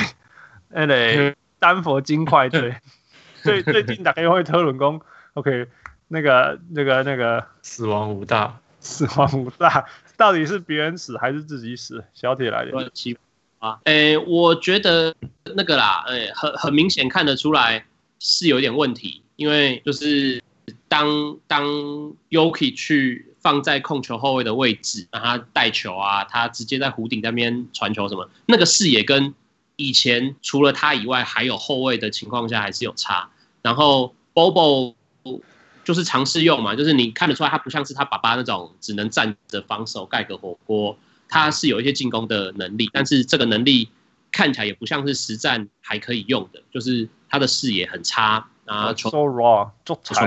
[0.75, 2.77] 哎嘞，丹佛金块队。
[3.43, 5.01] 最最近打开会讨论讲
[5.35, 5.69] ，OK，
[6.09, 9.87] 那个那个那个死亡五大，死亡五大
[10.19, 12.05] 到底是别人死还是自己死？
[12.13, 12.73] 小铁来的。
[13.61, 15.15] 啊，诶、欸，我觉得
[15.57, 17.85] 那个啦，诶、很很明显看得出来
[18.19, 20.43] 是有点问题，因为就是
[20.87, 21.65] 当当
[22.31, 29.35] Yuki 去放在控球后卫的位置，让他带球啊，他直接在弧顶那边传球什么，那个视野跟
[29.75, 33.31] 以前除了他以外还有后卫的情况下还是有差。
[33.63, 34.95] 然后 Bobo
[35.89, 40.95] 就是尝试用嘛，就是你看得出来他不像是他爸爸那种只能站着防守盖个火锅。
[41.31, 43.89] 他是有一些进攻的能力，但是这个能力
[44.31, 49.71] 看起来也不像是实战还可以用的，就是他的视野很差啊，球 so raw，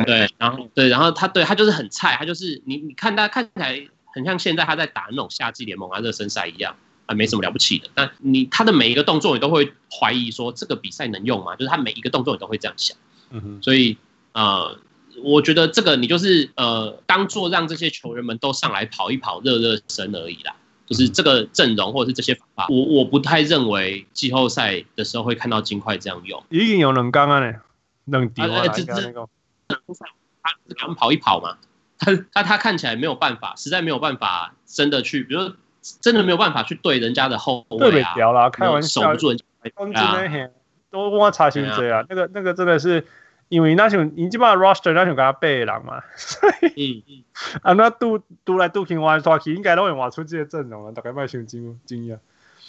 [0.04, 11.56] 对，然后对，然后他对他就是很菜，他就是你你看他看起来很像现在他在打那种夏季联盟啊热身赛一样啊，没什么了不起的，但你他的每一个动作你都会怀疑说这个比赛能用吗？
[11.56, 12.98] 就是他每一个动作你都会这样想，
[13.30, 13.98] 嗯哼，所以
[14.34, 14.78] 呃，
[15.24, 20.56] 我觉得这个你就是呃当做让这些球员们都上来跑一跑热热身而已啦。
[20.88, 26.44] 就是这个阵容或者是这些方法，我我不太认为季后赛的时候会看到金块这样用。
[26.50, 27.56] 已经有两刚啊呢，
[28.04, 29.12] 两点啊，这这赛
[30.44, 31.56] 他他们跑一跑嘛，
[31.98, 35.56] 他他他看起来没有办法，实在没有办法真的去，比如说
[36.02, 39.38] 真的没有办法去对人家的后卫啊，对啦，开玩笑，守不住人
[39.94, 40.50] 家，
[40.90, 43.08] 都我查询这样，那个那个真的是。
[43.52, 47.20] 因为那像你基本上 roster 那像跟他背的人嘛， 所以嗯
[47.52, 52.18] 嗯，啊那赌赌来赌去玩耍去，应该都会挖出这些阵容了，大概卖什么经经验？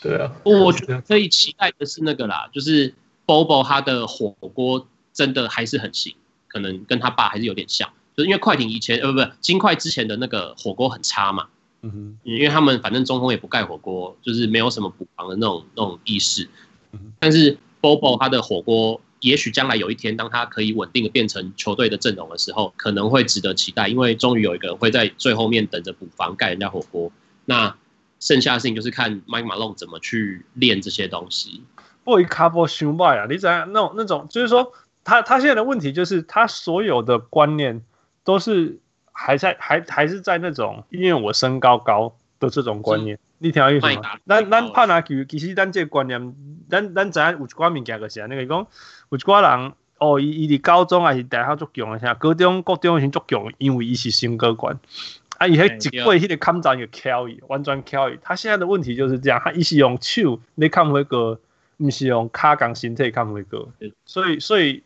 [0.03, 2.93] 对啊，我觉得可以期待的是那个啦，就是
[3.25, 6.17] Bobo 他的火锅真的还是很行，
[6.49, 11.47] 可能跟他爸还是有点像，就是因为快艇以前呃不不金块之前的那个火锅很差嘛，
[11.83, 16.49] 嗯哼，因为他们反正中锋也不盖火锅，就是没有什么补防的那种那种意识，
[17.21, 19.01] 但是 Bobo 他的火锅。
[19.23, 27.11] 也许将来有一天，当他可以稳定的变成球队的阵容的时候，可能会值得期待，因为终于有一个人会在最后面等着补防盖人家火锅。
[27.45, 27.75] 那
[28.19, 31.63] 剩下的事情就是看 Mike Malone 怎么去练这些东西。
[32.05, 34.73] 不一卡波熊拜啊，你怎样那种那种，就是说
[35.05, 37.81] 他他现在的问题就是他所有的观念
[38.25, 38.81] 都是
[39.13, 43.17] 还在还还是在那种因为我身高高的这种观念。
[43.43, 44.03] 你听我意思吗？
[44.25, 46.35] 咱咱拍篮球，其实咱这个观念，
[46.71, 48.67] 咱咱知影有一寡物件就是安尼个讲
[49.09, 54.79] 有一寡人哦，伊伊伫高中还是大学足强诶，啥高中高中是足强，因为伊是身高悬，
[55.39, 58.19] 啊，伊迄一过迄个抗战就翘伊，完全翘伊。
[58.23, 61.41] 他现在的问题就是这样，他伊是用手来抗回个，
[61.79, 63.69] 毋是用骹共身体抗回个，
[64.05, 64.85] 所以所以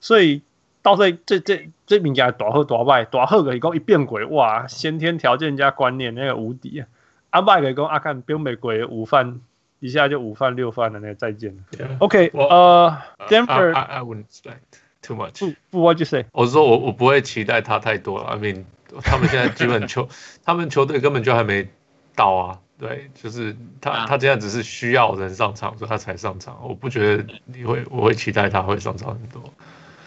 [0.00, 0.42] 所以
[0.82, 6.88] 到这这这这物件大好大坏，大好个是讲一变鬼哇，先天条件加观念那个无敌啊。
[7.32, 9.40] 阿爸可以讲阿看标美鬼五犯
[9.80, 11.62] 一下就午饭六饭的那个再见了。
[11.72, 11.98] Yeah.
[11.98, 14.60] OK，呃、uh,，Denver，I I wouldn't expect
[15.02, 15.48] too much 不。
[15.48, 16.26] 不不，What you say？
[16.32, 18.26] 我是说我我不会期待他太多了。
[18.26, 18.64] I mean，
[19.02, 20.08] 他们现在基本球，
[20.44, 21.68] 他们球队根本就还没
[22.14, 22.58] 到啊。
[22.78, 26.58] 对，就是他他现在只是需要人上场，所以他才上场。
[26.62, 29.42] 我不觉得你会，我会期待他会上场很多。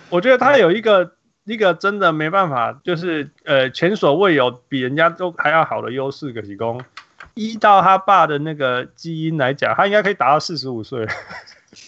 [0.10, 1.14] 我觉得他有一个
[1.46, 6.82] 一个真的没办法，就是呃前所未有比人家都还要好的优势，可提供。
[7.36, 11.08] 依照他爸的那个基因来讲，他应该可以达到四十五岁。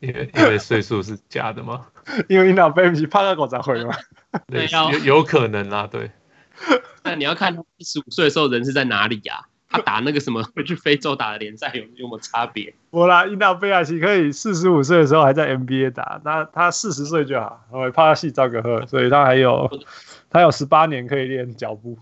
[0.00, 1.86] 因为因为岁数是假的吗？
[2.28, 3.94] 因为你老爸不是拍个狗才会吗？
[4.48, 6.10] 对，有有可能啊，对。
[7.04, 9.44] 那你要看他四十五岁的时候人是在哪里呀、啊？
[9.68, 12.72] 他打那个什么会去非洲打的联赛有有没有差别？
[12.90, 19.68] 我啦，伊纳贝亚奇可以四十五岁的时候还在 NBA 打，那他四十岁就好，我怕他戏照个喝，所以他还有
[20.30, 21.98] 他有十八年可以练脚步。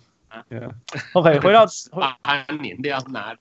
[0.50, 0.70] Yeah.
[1.12, 1.64] OK， 回到
[2.22, 3.38] 八年料哪里？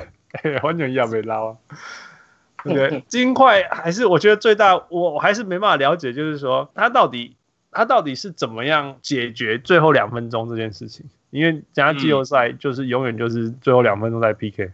[0.62, 1.56] 完全一样没捞啊。
[2.64, 7.36] OK，金块还是我觉得最大，我我还是没办法了解，就是说他到底
[7.70, 11.04] 他到底是怎么样解决最后两分钟这件事情？
[11.30, 14.72] 因为讲到季后赛就是永远就是最后两分钟在 PK，、嗯、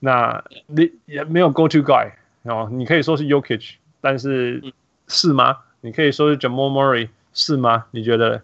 [0.00, 2.10] 那你也没有 Go To Guy
[2.42, 4.62] 哦，你可以说是 Jokic，但是
[5.08, 5.58] 是吗？
[5.80, 7.86] 你可以说是 Jamal Murray 是吗？
[7.92, 8.42] 你觉得？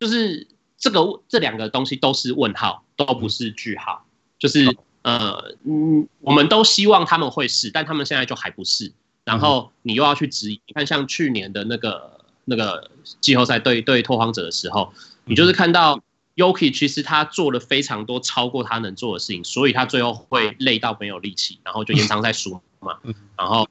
[0.00, 0.46] 就是。
[0.78, 4.04] 这个这两个东西都是问号，都不是句号。
[4.38, 8.92] 就是呃，嗯，我们都希望他们会是，但他们现在就还不是。
[9.24, 14.92] 然后你又要去质疑，你看像去年的那个那个季后赛对对拓荒者的时候，
[15.24, 16.00] 你就是看到
[16.34, 22.98] Yuki 其实他做了非常多超过他能做的事情，所以他最后会累到没有力气，然后就延长赛输嘛。
[23.38, 23.66] 然后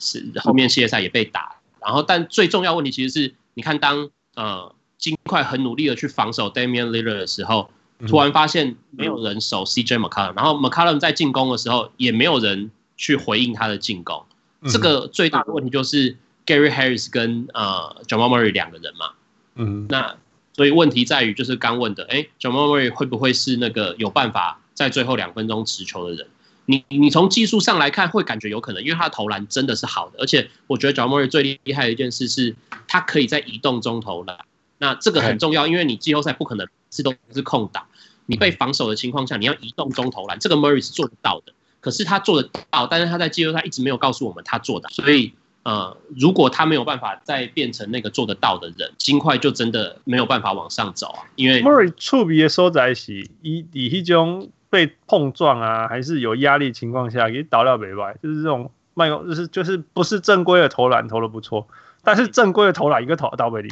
[0.00, 1.56] 是后面系列赛也被打。
[1.80, 4.74] 然后但最重要问题其实是，你看当呃。
[5.00, 7.70] 金块很努力的去防守 Damian Lillard 的时候，
[8.06, 14.22] 突然发现没有人守 CJ McCollum，然后 McCollum 在进攻的时候也没有人去回应他的进攻。
[14.70, 19.10] 这个最大的问题就是 Gary Harris 跟呃 Jamal Murray 两个人嘛。
[19.54, 20.14] 嗯，那
[20.52, 26.26] 所以问题在于就是刚问的，哎，Jamal Murray 会不会是那个有办法在最后两分钟持球的人？
[26.66, 32.54] 你你从技术上来看会感觉有可能，因为他的投篮真的是好的，而且我觉得 Jamal Murray 最厉害的一件事是，
[32.86, 34.38] 他可以在移动中投篮。
[34.80, 37.84] 那这个很重要，因为你季后赛不可能是都是空档，
[38.24, 41.52] 你被防守的情况下，你要移动中投篮，这个 Murray 是做得到的。
[41.80, 44.88] 可是他做得到，但是他在季后赛一直没有告诉我们他做的。
[44.88, 51.24] 所以，呃，如果他没有办法再变成那个做得到的人，金块就真的没有办法往上走啊。
[51.36, 61.66] 因为 Murray 触笔的所在是以以一种被碰撞啊，还是有压力情况下给倒掉北外，就是这种慢用，就是就是不是正规的投篮投的不错，
[62.02, 63.70] 但是正规的投篮一个投到北里。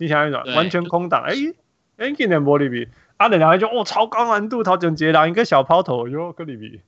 [0.00, 1.34] 你想一想，完全空档，哎
[1.98, 6.80] 的玻璃比阿德两个就哦超高难度，超简洁，然后一个小抛投哟，跟你比，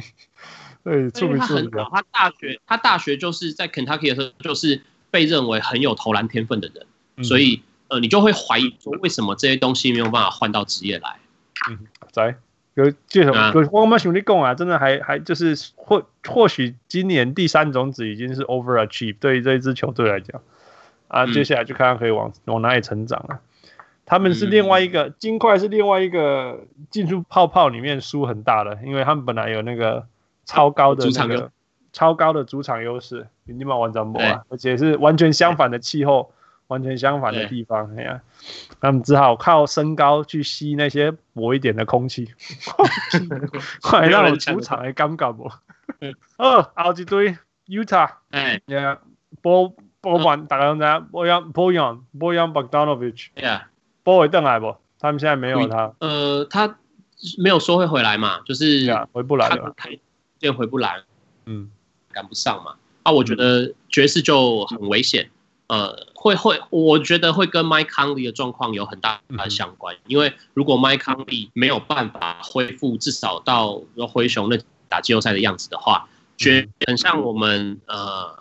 [0.82, 1.70] 对，出名出名。
[1.70, 11.18] 他大学他大学就是在 Kentucky 的时候，就是被认为很有投篮天分的人，嗯、所以呃，你就会怀疑说，为什么这些东西没有办法换到职业来？
[11.68, 11.78] 嗯，
[12.10, 12.34] 在
[12.72, 20.40] 有介绍，有我们兄弟讲啊，真的还还就是或或许今年第三种子已经是 overachieve，对于这一支球队来讲。
[21.10, 23.40] 啊，接下来就看看可以往往哪里成长了。
[24.06, 30.06] 他们是另外一个金块，是另外一个进入泡泡里面输很大的，因为他们本来有那个
[30.44, 31.50] 超高的那个
[31.92, 36.32] 超高的主场优势，你立马完全没啊，而且是完全相反的气候，
[36.66, 38.20] 完全相反的地方，哎呀，
[38.80, 42.32] 他们只好靠身高去吸那些薄一点的空气，
[43.82, 45.50] 快让我主场也尴尬不？
[46.36, 48.60] 哦，后一堆 Utah，哎。
[48.66, 48.98] 呀，
[49.42, 53.28] 波波完大家都知道，波扬波扬波扬 Bogdanovic，
[54.02, 54.76] 波会登来不？
[54.98, 56.76] 他们现在没有他，呃，他
[57.38, 59.74] 没有说会回来嘛，就是回不来了，
[60.38, 61.02] 就回不来，
[61.46, 61.70] 嗯，
[62.12, 62.74] 赶不上嘛。
[63.02, 65.30] 啊，我觉得爵士就很危险。
[65.68, 73.80] 呃，会会，我觉得会跟 Mike Conley 的状况有很大的相关，因为如果 Mike Conley 没有办法恢复，至少到
[74.12, 74.58] 灰熊那
[74.88, 78.36] 打季后赛的样子的话，觉很像我们呃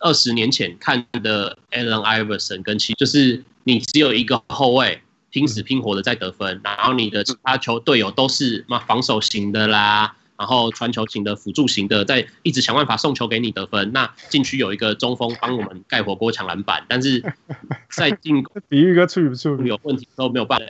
[0.00, 10.16] 二十年前看的 Allen Iverson 跟其，就是你只有一个后卫拼死拼活的在得分，然后你的其他球队友都是嘛防守型的啦。
[10.38, 13.90] 然后传球型的辅助型的，在一直想办法送球给你得分。
[13.94, 17.24] 那禁区有一个中锋帮我们盖火锅抢篮板，但是
[17.88, 20.66] 在进攻比喻哥处理不处理有问题都没有办法。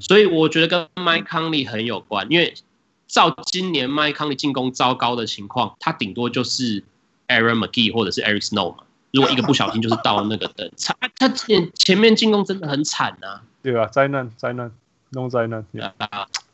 [0.00, 2.54] 所以我觉得跟麦康利很有关，因为
[3.06, 6.82] 照今年麦康利进攻糟糕的情况，他顶多就是
[7.28, 8.84] Aaron McGee 或者是 Eric Snow 嘛。
[9.12, 13.86] 如果一个不小心就是到那个的， 他他前前面进攻真的很惨啊，对吧？
[13.86, 14.70] 灾难灾难
[15.10, 15.64] 弄灾难。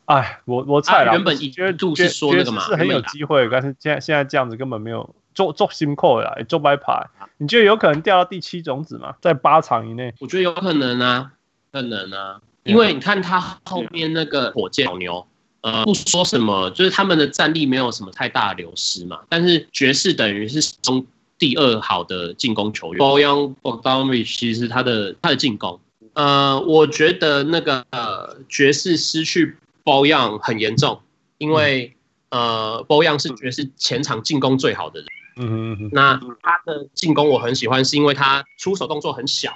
[0.05, 7.05] 哎，我我猜了，原本觉得杜是说那个嘛，是很有机会，但是现在现在这样子根本没有做做新扣呀，做白牌。
[7.37, 9.15] 你觉得有可能掉到第七种子吗？
[9.21, 10.13] 在八场以内？
[10.19, 11.31] 我觉得有可能啊，
[11.71, 15.25] 可能啊，因为你看他后面那个火箭老牛，
[15.63, 19.19] 呃，不说什么，就是他们的战力没有什么太大的流失嘛。
[19.27, 21.05] 但是爵士等于是中
[21.37, 25.79] 第二好的进攻球员，Bojan Bogdanovic 其实他的他的进攻，
[26.13, 29.57] 呃，我觉得那个呃爵士失去。
[29.85, 31.01] 包样很严重，
[31.39, 31.93] 因为、
[32.29, 35.07] 嗯、呃，包样是爵士前场进攻最好的人。
[35.35, 35.89] 嗯哼嗯哼。
[35.91, 39.53] 那他的进攻我很喜欢，是因为他出手动作很小。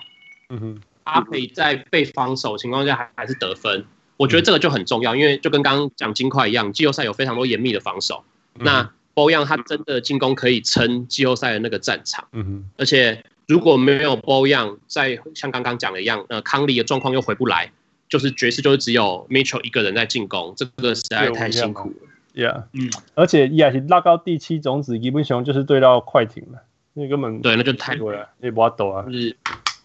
[0.49, 0.81] 嗯哼。
[1.05, 3.85] 他可以在被防守情况下还还是得分，
[4.17, 8.23] 我觉得这个就很重要，因为就跟刚刚讲金块一样，季后赛有非常多严密的防守。
[8.55, 12.27] 嗯、那包样他真的进攻可以撑季后赛的那个战场。
[12.33, 12.69] 嗯哼。
[12.77, 17.71] 而且如果没有包样，在像刚刚讲的一样，呃，康利的状况又回不来。
[18.09, 21.95] 就是爵士，就是只有 Mitchell 一个人在进攻，这个实在太辛苦了。
[22.33, 29.03] Yeah，嗯，而且也是拉高第七种子，基本上就是对到快艇了，那根本对，那就太多了，也不要抖啊。
[29.07, 29.35] 就是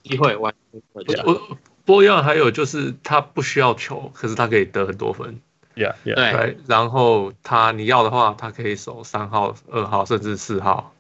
[0.05, 0.55] 机会完，
[0.95, 1.03] 我
[1.85, 5.41] 波样还有就是他不需要球，可是他可以得很多分。
[5.75, 6.59] Yeah，Yeah，对。
[6.67, 10.93] 然后他你要的话，他可以守三号、二号甚至四号。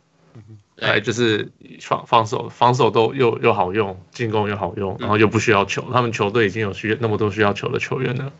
[0.80, 5.86] 哎，就是防防守，防守都又又好用，进攻又好用，然后又不需要球。
[5.92, 8.32] 他们球队已经有需要那么多需要球的球员了，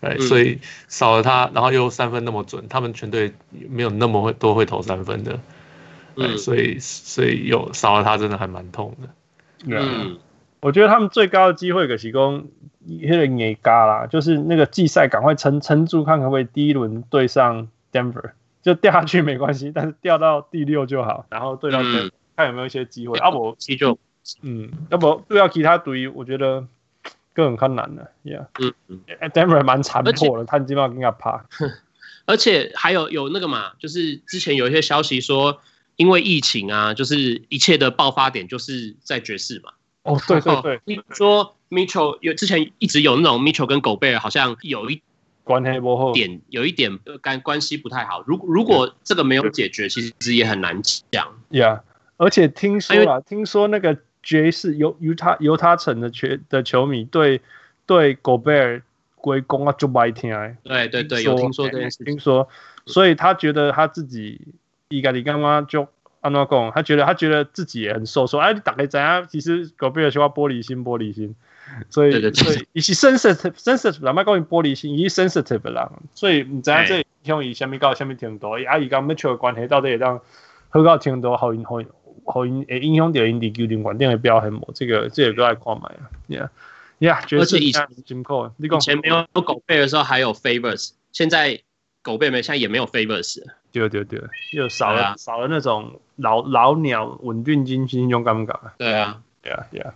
[0.00, 3.32] 哎，所以少了他，然后又三分那么准，他们全队
[3.68, 5.38] 没有那么会多会投三分的，
[6.16, 9.08] 哎，所以所以有少了他，真的还蛮痛的。
[9.66, 10.18] 嗯，
[10.60, 12.46] 我觉得他们最高的机会可是讲
[12.84, 18.32] 那个内嘎啦，就是那个季赛赶快撑撑住，看可不可以第一轮对上 Denver。
[18.62, 21.80] 就掉下去没关系，但是掉到第六就好，然后对到
[22.36, 23.16] 看有没有一些机会。
[23.18, 23.96] 要不其就
[24.42, 26.66] 嗯，要不对到其他队，我觉得
[27.32, 28.10] 更很难了。
[28.24, 31.46] Yeah，嗯嗯，Denver 蛮残破的，看基本上更加怕。
[32.26, 35.60] 而且还有有那个嘛，就是之前有一些消息说，
[35.94, 39.70] 因为疫情啊，就是一切的爆发点就是在爵士嘛。
[40.06, 45.02] 哦，对对对，你说 Mitchell 有之前一直有那种 Mitchell 跟狗贝尔好像有一。
[45.44, 48.20] 关系不好，点有一点关关系不太好。
[48.26, 51.38] 如果如果这个没有解决，其实也很难讲。
[51.52, 51.82] Yeah，
[52.16, 57.42] 而且听说啊，听说那个爵士犹犹他犹他城的球的球迷对
[57.86, 58.82] 对狗贝尔
[59.14, 60.32] 归功啊，就不爱听。
[60.64, 62.06] 对对对，有听说这件事情。
[62.06, 62.48] 听说，
[62.86, 64.40] 所以他觉得他自己
[64.88, 65.86] 伊家里干嘛就
[66.26, 66.72] 安怎讲？
[66.72, 69.26] 他觉得他觉得自己也很瘦，说哎，你大概怎样？
[69.28, 71.34] 其实狗贝尔说话玻璃心，玻璃心。
[71.90, 75.90] 所以，所以伊是 sensitive，sensitive，咱们讲伊玻璃心，伊 sensitive 啦。
[76.14, 80.20] 所以唔知影这影响伊虾米到虾米程度，阿姨讲 Mitchell 的关系到底会当
[80.68, 81.80] 好到程度，好因好
[82.24, 84.72] 好因会影响到因地球场稳定的表现无？
[84.74, 86.48] 这个这个都爱看卖啊。
[86.98, 91.60] Yeah，Yeah，而且以前以前没有狗贝的时候还有 Favors，现在
[92.02, 93.42] 狗贝没，现在也没有 Favors。
[93.72, 94.20] 对对对，
[94.52, 98.60] 又少了少了那种老老鸟稳定军心，种感觉。
[98.78, 99.92] 对啊，Yeah Yeah。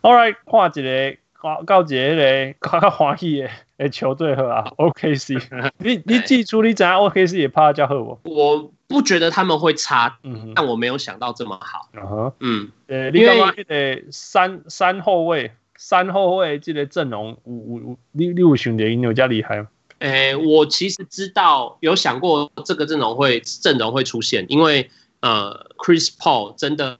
[0.00, 1.18] All right，换一个，
[1.64, 5.42] 告一个咧，较较欢喜的诶球队好啊，OKC。
[5.78, 8.18] 你你记住你知影 OKC 也拍得较好无？
[8.24, 11.88] 我不觉得他们会差，嗯，但我没有想到这么好。
[11.92, 19.68] 嗯哼，嗯，呃，你刚刚那个三三后卫，三后卫这个阵容，五五你你有想到因有加厉害吗？
[19.98, 24.88] 诶，我其实知道有想过这个阵容会阵容会出现，因为
[25.20, 26.96] 呃，Chris Paul 真的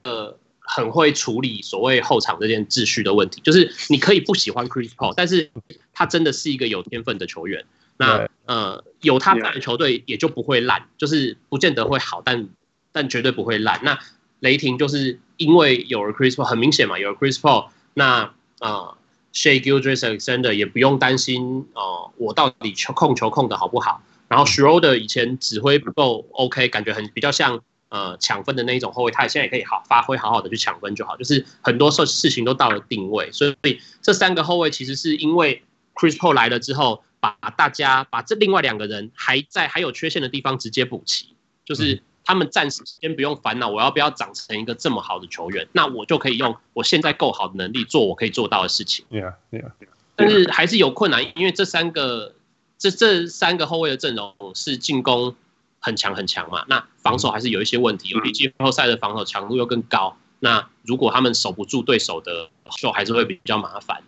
[0.58, 3.40] 很会处理所谓后场这件秩序的问题。
[3.42, 5.48] 就是你可以不喜欢 Chris Paul，但是
[5.92, 7.64] 他真的是一个有天分的球员。
[7.96, 12.48] 那呃，有他在的球队也就不会烂，就是不见得会好，但
[12.90, 13.80] 但绝对不会烂。
[13.84, 13.98] 那
[14.40, 18.97] 雷霆就是因为有了 Chris Paul，很明显嘛，有了 Chris Paul，那呃。
[19.32, 24.02] Shai Gilgeous-Alexander 也不用担心哦、呃，我到底球控球控的好不好？
[24.26, 31.16] 然后 Schroder 以前指挥不够 OK，感觉很比较像呃抢分的那一种后卫，他现在也可以好发挥，好好的去抢分就好。
[31.16, 35.62] 就是很多事事情都到了定位，所以这三个后卫其实是因为
[35.94, 42.02] Chris Paul 来了之后，把大家把这另外两个人还在还有缺陷的地方直接补齐，就是。
[42.28, 45.66] 他们暂时先不用烦恼，我要不要长成一个这么好的球员？
[45.72, 49.06] 那我就可以用我现在够好的能力做我可以做到的事情。
[49.10, 49.70] Yeah, yeah.
[50.14, 52.34] 但是还是有困难，因为这三个
[52.76, 55.34] 这这三个后卫的阵容是进攻
[55.78, 58.10] 很强很强嘛，那防守还是有一些问题。
[58.10, 64.02] 尤其季后赛的防守强度又更高，那如果他们守不住对手的时候，还是会比较麻烦。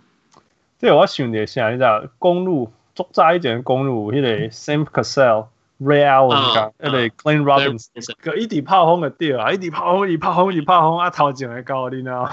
[0.78, 5.46] 对，我想的是，你知道公路做早一点的公路，那个 Sam Cassell。
[5.80, 12.30] Ray Allen 讲，那个 Glenn Robinson，个一直炮轰个对啊，一直炮轰，一直炮轰，一直炮轰，啊头前会高，你知道？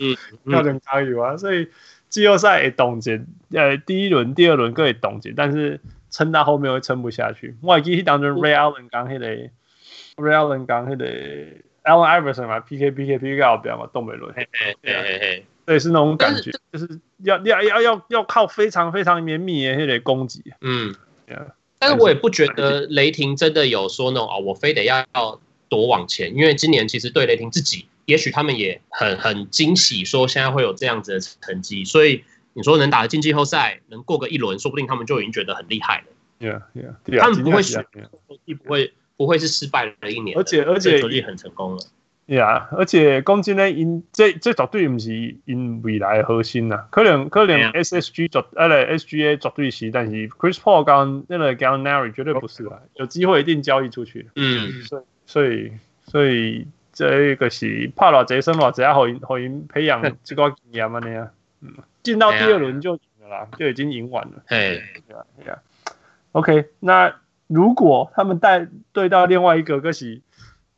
[0.00, 1.36] 嗯，标准加油啊！
[1.36, 1.68] 所以
[2.08, 5.80] 季后赛会冻结，呃，第一轮、第二轮各会冻结，但是
[6.10, 7.56] 撑到后面会撑不下去。
[7.62, 9.26] 我还记得当中 Ray Allen 讲迄个
[10.16, 11.04] ，Ray Allen 讲迄个
[11.84, 20.92] Allen Iverson 嘛，PK PK PK 后边嘛，东北轮，嘿嘿嘿嘿，对，是那种感觉，就是要要要要要靠非常非常绵密的迄个攻击，嗯，
[21.24, 21.46] 对啊。
[21.78, 32.24] 但是我也不觉得雷霆真的有说那种哦，我非得要要夺往前，因为今年其实对雷霆自己，也许他们也很很惊喜，说现在会有这样子的成绩，所以
[32.54, 36.04] 你说能打得进季后赛，能过个一轮，说不定他们就已经觉得很厉害了。
[36.40, 37.84] Yeah, yeah, 他们不会是
[38.62, 41.82] 不会不会是失败的一年，而且而且很成功了。
[42.36, 54.28] 呀，yeah, 而且讲真呢，因这这绝对不是因未来的核心呐，可能可能 SSG 绝，呃嘞 SGA 绝对是，但是 Chris Paul 跟那个 Gallinari 绝对不是啦，有机会一定交易出去。
[54.36, 55.72] 嗯，所以所以
[56.04, 59.34] 所以这个是拍了这生了，只要好好
[59.70, 61.30] 培养这个经验嘛，那样，
[61.62, 61.72] 嗯，
[62.02, 64.42] 进到第二轮就赢了啦，就已经赢完了。
[64.48, 65.58] 哎，对啊，对啊。
[66.32, 67.14] OK，那
[67.46, 70.20] 如果他们带对到另外一个，就是。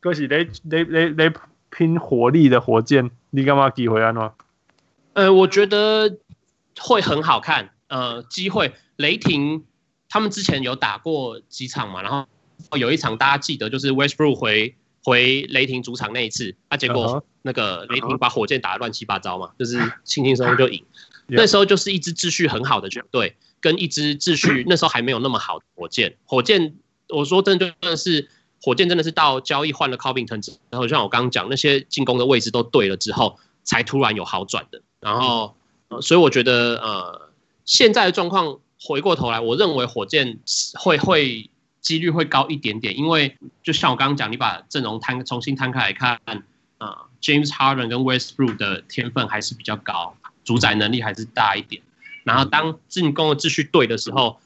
[0.01, 1.31] 可是雷雷雷雷
[1.69, 4.11] 拼火力的火箭，你干嘛机会啊？
[4.11, 4.33] 喏，
[5.13, 6.17] 呃，我觉得
[6.79, 7.69] 会很好看。
[7.87, 9.63] 呃，机会雷霆
[10.09, 12.25] 他们之前有打过几场嘛，然后
[12.77, 20.83] 有一场大家记得就是 Westbrook 回回雷霆主场那一次，啊，结果那个雷霆把火箭打得乱七八糟嘛，就是轻轻松松就赢。
[21.29, 26.17] 那时候就是一支秩序很好的球队，跟一支秩序那时候还没有那么好的火箭。
[26.25, 26.73] 火箭，
[27.09, 28.27] 我说真的真的是。
[28.63, 34.79] 火箭真的是到交易换了 Covington 之后，像我刚刚讲那些进攻的位置都对了之后，才突然有好转的。
[34.99, 35.55] 然后，
[35.99, 37.29] 所以我觉得，呃，
[37.65, 40.37] 现在的状况回过头来，我认为火箭
[40.75, 41.49] 会会
[41.81, 46.21] 几率会高一点点，因为就像我刚刚讲，你把阵容摊重新摊开来看，
[46.77, 51.81] 啊，，James Harden 跟 Westbrook 的天分还是比较高，主宰能力还是大一点。
[52.23, 54.37] 然后当进攻的秩序对的时候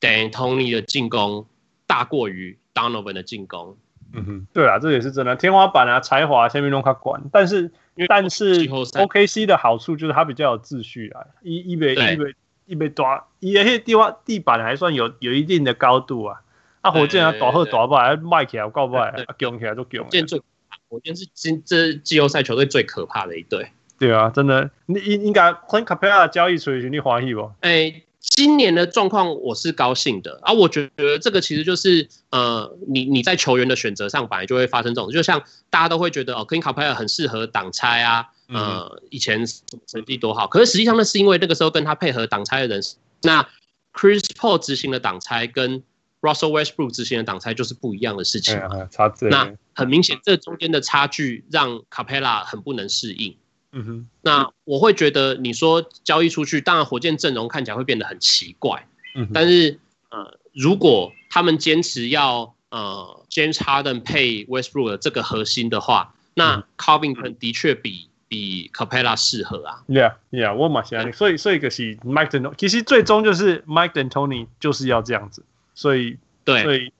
[0.00, 1.46] ，D'Antoni 的进攻
[1.86, 2.58] 大过于。
[2.74, 3.76] Donovan 的进攻，
[4.12, 7.70] 嗯哼，对啊，这也是真的，天花板啊，才华下面都他管，但是
[8.08, 12.34] 但是 OKC 的好处就是它比较有秩序啊，一一被一被
[12.66, 16.42] 一被抓，一些地方地板还算有有一定的高度啊，
[16.80, 20.04] 啊，火箭啊，打好打不来，卖起来告不来，啊，强起来就强。
[20.04, 20.40] 火箭最，
[20.88, 23.70] 火箭是今这季后赛球队最可怕的一队。
[23.98, 27.52] 对啊，真的，你应应该 Clint Capela 交易出去，你欢喜不？
[27.60, 28.02] 哎。
[28.20, 30.38] 今年的状况我是高兴的。
[30.42, 39.44] 啊，我觉得这个其实就是呃，你你在球员的选择上本来就会发生这种，就像大家都会觉得哦，Clint Capela 很适合挡拆啊，呃，以前
[39.86, 42.82] 成绩多好，可是实际上那是因为那个时候跟他配合挡拆的人，
[43.22, 43.46] 那
[43.92, 45.82] Chris Paul 执行的挡拆跟
[46.20, 53.36] Russell Westbrook 执行的挡拆就是不一样的事情，差那很明显，这中间的差距让 Capela 很不能适应。
[53.72, 58.86] 嗯哼，那我会觉得你说交易出去，当然火箭阵容看起来会变得很奇怪。
[59.14, 59.78] 嗯哼，但是
[60.10, 69.82] 呃，如果他们坚持要呃 James Harden 配 Westbrook 这个核心的话，那 Covington 的确比比 Capella 适合啊。
[69.88, 71.12] Yeah, yeah，我蛮相信。
[71.12, 75.44] 所以所以可是 Mike D'Antoni，其实最终就是 Mike D'Antoni 就是要这样子。
[75.74, 76.92] 所以对，所以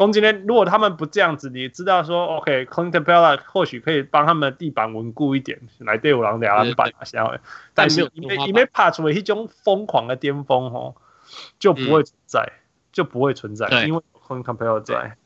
[0.00, 7.38] 攻击呢，如果他们不这样子，你知道说，OK，Clint Capela 或许可以帮他们的地板稳固一点，来对我狼两篮板啊，下回。
[7.74, 10.94] 但是因为因为怕出了一种疯狂的巅峰哦，
[11.58, 12.56] 就不会存在，嗯、
[12.90, 15.18] 就不会存在，因为 Clint Capela 在。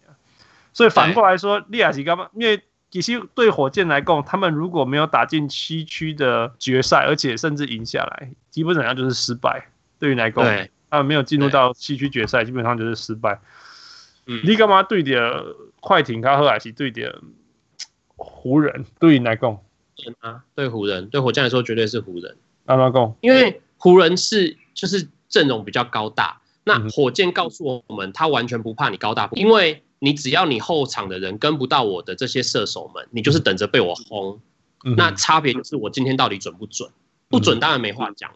[0.72, 2.26] 所以反过来说，利亚奇干嘛？
[2.32, 2.60] 因为
[2.90, 9.68] 其实对火箭来讲，他们如果没有打进西区的决赛，而且甚至赢下来，基本上就是失败。
[10.00, 10.44] 对于来讲，
[10.90, 13.38] 他们没有进入到西区决赛，基本上就是失败。
[14.26, 17.20] 嗯，你干嘛对的快艇，他后来是对的
[18.16, 19.58] 湖人， 对你来讲，
[20.20, 22.36] 啊，对湖人，对火箭来说绝对是湖人。
[22.64, 34.40] 阿妈讲，因为湖人是就是阵容比较高大，那火箭告诉我们，他完全不怕你高大，因为你只要你后场的人跟不到我的这些射手们，你就是等着被我轰。
[34.96, 36.90] 那差别就是我今天到底准不准？
[37.28, 38.30] 不准当然没话讲。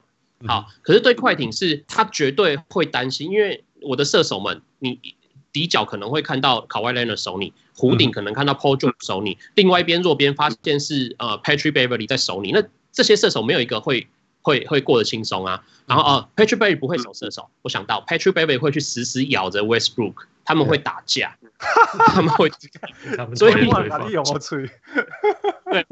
[0.46, 4.98] 好，可是对快艇是，他绝对会担心，因为我的射手们，你。
[5.58, 14.06] 底角可能会看到 Kawhi Leonard 守你，弧顶可能看到 Paul George 守你，另外一边弱边发现是呃 Patrick Beverly 在守你，那这些射手没有一个会
[14.42, 15.64] 会会过得轻松啊。
[15.86, 21.36] 然后呃 Patrick Beverly 不会守射手，我想到 Patrick Beverly 会去死死咬着 Westbrook，他们会打架，
[22.14, 22.48] 他们会，
[23.34, 23.54] 所以
[25.72, 25.86] 对，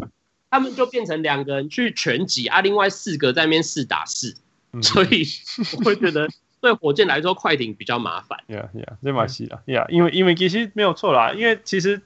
[0.49, 4.37] 他们就变成两个人去拳击啊，另外四个在那边四打四，
[4.81, 5.27] 所以
[5.77, 6.29] 我会觉得。
[6.67, 8.41] 对火箭来说，快艇比较麻烦。
[8.49, 9.61] Yeah, yeah，这蛮细的。
[9.67, 12.03] Yeah，因为因为其实没有错啦，因为其实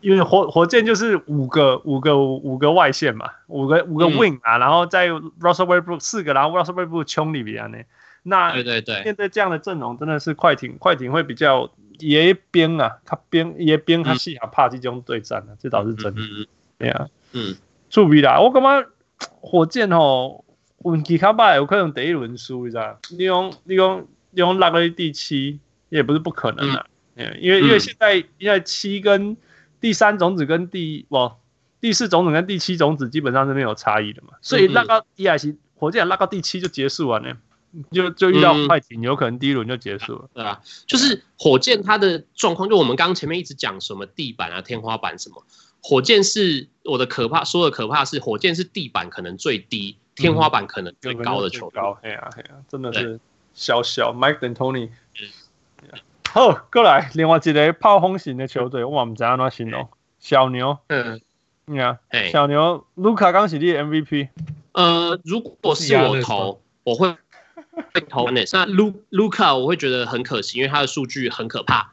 [0.00, 7.78] 因为火火箭就是五个五个五个外线嘛，五个五个 wing 啊，嗯、然后在 Russell Westbrook 四个，然后 Russell Westbrook 冲里边呢。
[8.22, 16.20] 那对对对，面对这样的阵容，真的是快艇快艇会比较野边啊，他边野边他细啊，怕这种对战啊，这倒是真的。
[16.78, 17.56] 对啊，嗯，
[17.90, 18.88] 注意啦，我感觉
[19.40, 20.43] 火箭哦。
[20.84, 22.98] 运气卡歹，有可能第一轮输，你知道？
[23.10, 25.58] 你用你用你用拉到第七，
[25.88, 26.86] 也不是不可能的。
[27.16, 29.36] 嗯，因为因为现在因为七跟
[29.80, 31.32] 第三种子跟第不
[31.80, 37.36] 第四种子跟第七种子基本上是没有差异的嘛，所以拉到一还是火箭拉到第七就结束完了呢，
[37.90, 40.28] 就就遇到快艇，有可能第一轮就结束了。
[40.34, 45.44] 对啊，就是火箭它的状况，就我们刚刚前面一直讲什么地板啊、天花板什么，
[45.82, 49.96] 火箭是我的可怕，说的可怕是火箭是地板可能最低。
[50.16, 53.18] 天花板可能最高的球队，哎呀哎呀，真的是
[53.52, 54.90] 小小 Mike D'Antoni。
[56.30, 59.88] 好，过来另外一个炮轰型的球队，我们怎样形容？
[60.18, 61.20] 小牛，嗯，
[61.66, 61.98] 你看，
[62.32, 64.28] 小牛，卢卡刚是你的 MVP。
[64.72, 67.14] 呃，如果是我投，我会
[67.92, 71.92] 会投那那卢卢卡， 我会觉得很可惜，因为他的数据很可怕。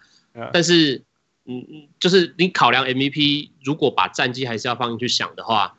[0.51, 1.03] 但是，
[1.45, 5.75] 嗯嗯，就是你考量 MVP，如果把战绩还是要放进去想的话，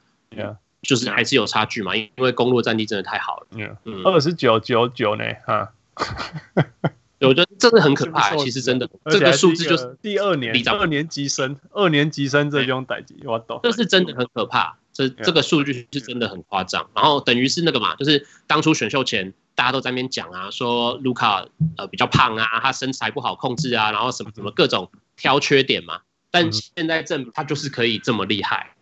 [0.82, 3.46] 就是还是有差距嘛，因为公路战绩真的太好了。
[3.84, 5.72] 嗯，二十九九九呢，哈，
[7.20, 8.34] 我觉得真的很可怕。
[8.36, 13.60] 其实真的，这个数字就是第二年，二年级生，二年级生这种等级，我懂。
[13.62, 16.90] 这是真的很可怕，这这个数据是真的很夸张。
[16.94, 26.00] 然后等于是那个嘛，就是当初选秀前大家都在那边讲啊，说卢卡呃比较胖啊，他身材不好控制啊，然后什么什么各种挑缺点嘛。
[26.32, 28.74] 但现在证明他就是可以这么厉害。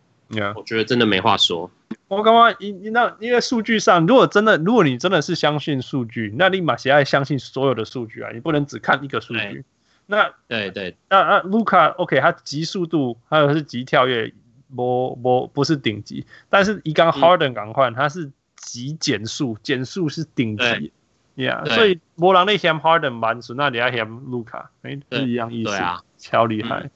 [0.54, 1.70] 我觉得真的没话说。
[2.10, 8.30] 我刚刚因那因为数据上，如果真的，如果你真的是相信数据，那立马谁爱相信所有的数据啊？
[8.34, 9.38] 你不能只看一个数据。
[9.38, 9.64] 欸、
[10.06, 14.34] 那对对，那那卢卡 OK，他极速度还有是极跳跃，
[14.74, 20.92] 不不不是顶级，但是一刚 Harden 赶快，他是极减速，减速是顶级。
[21.36, 25.76] Yeah，所以波浪那嫌 Harden 慢，那你要嫌卢卡，哎，是一样意思。
[25.76, 26.90] 啊，超厉害。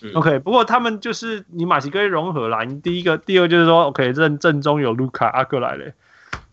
[0.00, 2.62] 嗯 OK，不过他们就是你马西哥融合啦。
[2.62, 5.92] 你第一个，第二就是说，OK，正正中有卢卡阿哥来了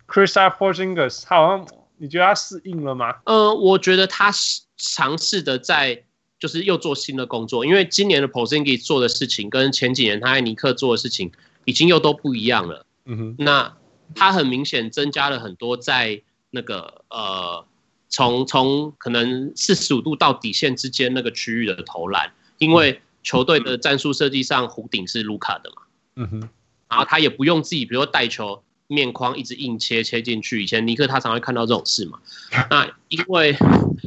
[0.07, 3.15] ，Kristaps Porzingis，他好像你觉得他适应了吗？
[3.25, 6.03] 呃，我觉得他是尝试的在
[6.39, 11.31] 就是又做新的工作，因为今年的 Porzingis 做的事情跟前几年他在尼克做的事情
[11.65, 12.85] 已经又都不一样了。
[13.05, 13.77] 嗯哼，那
[14.15, 17.63] 他很明显增加了很多在那个呃，
[18.09, 22.31] 从从可能四十五度到底线之间那个区域的投篮。
[22.57, 25.81] 因为球队的战术设计上，弧顶是卢卡的嘛，
[26.15, 26.49] 嗯哼，
[26.89, 30.63] 然后他也不用自己，比如说带球面框一直硬切切进去。
[30.63, 32.19] 以前尼克他常会看到这种事嘛，
[32.69, 33.55] 那因为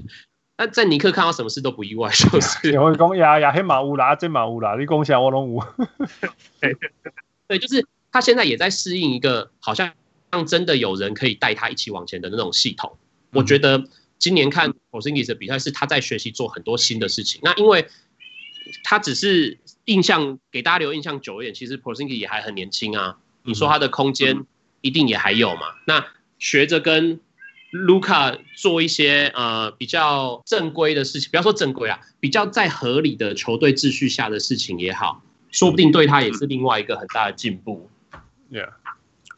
[0.56, 5.64] 那在尼克看到什么事都不意外，就是我讲呀呀，黑马乌啦，这马乌啦，你讲啥我拢有。
[7.46, 9.92] 对，就是他现在也在适应一个好像
[10.30, 12.96] 让真的有人可以带他一起往前的那种系统。
[13.32, 13.84] 我觉得
[14.18, 17.40] 今年看 Porzingis 的比赛是他在学习做很多新的事情。
[17.44, 17.86] 那因为
[18.84, 23.16] 他只是印象给大家留印象久一点，其实 Porzingis 也还很年轻啊。
[23.44, 24.44] 你说他的空间
[24.80, 25.62] 一定也还有嘛？
[25.86, 26.04] 那
[26.38, 27.20] 学着跟
[27.70, 37.90] 卢卡做一些呃比较正规的事情，不要说正规啊，比较在合理的球队秩序下的事情也好，说不定对他也是另外一个很大的进步。
[38.50, 38.70] Yeah，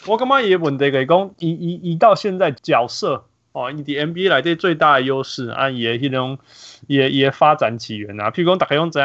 [0.07, 6.38] 我感觉伊个问题就是讲，伊伊伊到现在角色哦，伊伫 NBA 内底最大的优势啊，伊个迄种
[6.86, 9.05] 伊个伊个发展起源啊，譬如讲大家拢知影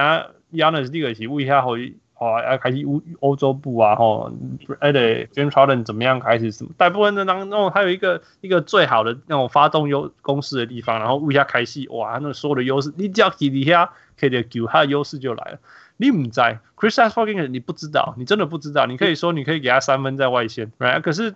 [0.54, 1.72] ，Giannis 这个是为遐好。
[2.18, 4.32] 哦，要开始欧欧洲部啊，吼，
[4.80, 6.70] 哎对，James Harden 怎么样开始什么？
[6.78, 15.60] 大部分的当中，还有一个一个最好的那种发动优攻势的地方，然后为他开戏，哇，那所有的优势，你只要底底下可以的球，他的优势就来了。
[15.98, 18.86] 你唔在，Kristaps Porzingis 你不知道，你真的不知道。
[18.86, 21.02] 你可以说你可以给他三分在外线，right？
[21.02, 21.36] 可是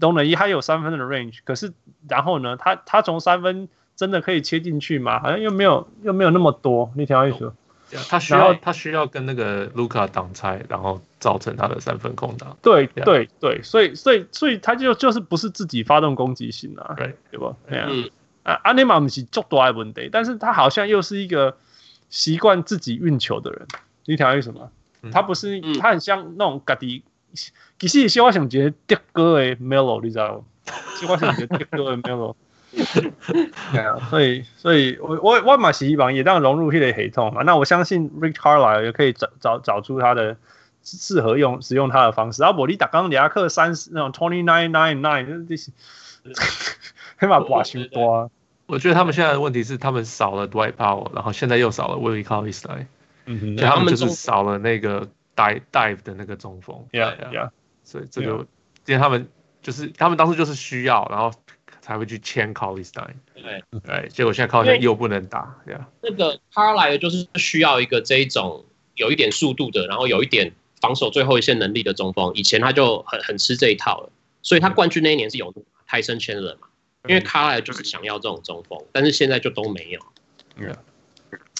[0.00, 1.72] 东冷一他有三分的 range，可是
[2.08, 5.20] 然后呢，他他从三分真的可以切进去吗？
[5.20, 6.90] 好像又没有又没有那么多。
[6.96, 7.52] 你听我意思？
[8.08, 12.56] 他需要他需要跟那个卢卡挡拆，然后造成他的三分空档。
[12.60, 17.54] 对对对，所以所以所以他就就是不是自己发动攻击性啊，对对吧？
[17.68, 18.10] 嗯
[18.42, 21.56] 啊，啊阿内马姆是做多爱问题，但是他好像又是一个
[22.08, 23.66] 习惯自己运球的人。
[24.06, 24.70] 你听为什么？
[25.12, 27.04] 他不是他很像那种家己，
[27.78, 30.44] 其实是我想觉得德哥的 Melo，你知道吗？
[30.98, 32.34] 其实我想觉得德哥的 Melo。
[33.72, 37.42] 对啊，所以所以我我我嘛是希望也当融入这个系统嘛。
[37.42, 40.36] 那我相信 Rick Carlisle 也可以找找找出他的
[40.82, 42.42] 适合用使用他的方式。
[42.42, 45.70] 然后我你打刚亚克三十那种 twenty nine nine nine，这些
[47.16, 48.28] 黑马挂修多。
[48.66, 52.86] 我觉得他们现在的问题是，他们少了 Dwight Powell，然后现在又少了 Willie Cauley-Stein，
[53.26, 55.06] 嗯哼，他们就是少了那个
[55.36, 56.86] dive dive 的那个中锋。
[56.92, 57.50] Yeah yeah，
[57.82, 58.46] 所以这个
[58.86, 59.28] 因为他们
[59.62, 61.32] 就是他们当时就是需要，然后。
[61.80, 65.86] 才会去签 Cauley-Stein，对对，结果现在 Cauley-Stein 又不能打，对啊。
[66.00, 68.64] 那个 Carlisle 就是需要一个这一种
[68.94, 72.32] 有一点速度的，然后有一点防守最后一线能力的中锋。
[72.32, 74.10] 以前他就很很吃这一套了，
[74.40, 75.52] 所以他冠军那一年是有
[75.86, 76.68] 泰森签了嘛？
[77.06, 80.00] 因为 Carlisle 就是想要这种中锋，但是现在就都没有。
[80.58, 80.78] ，Yeah，，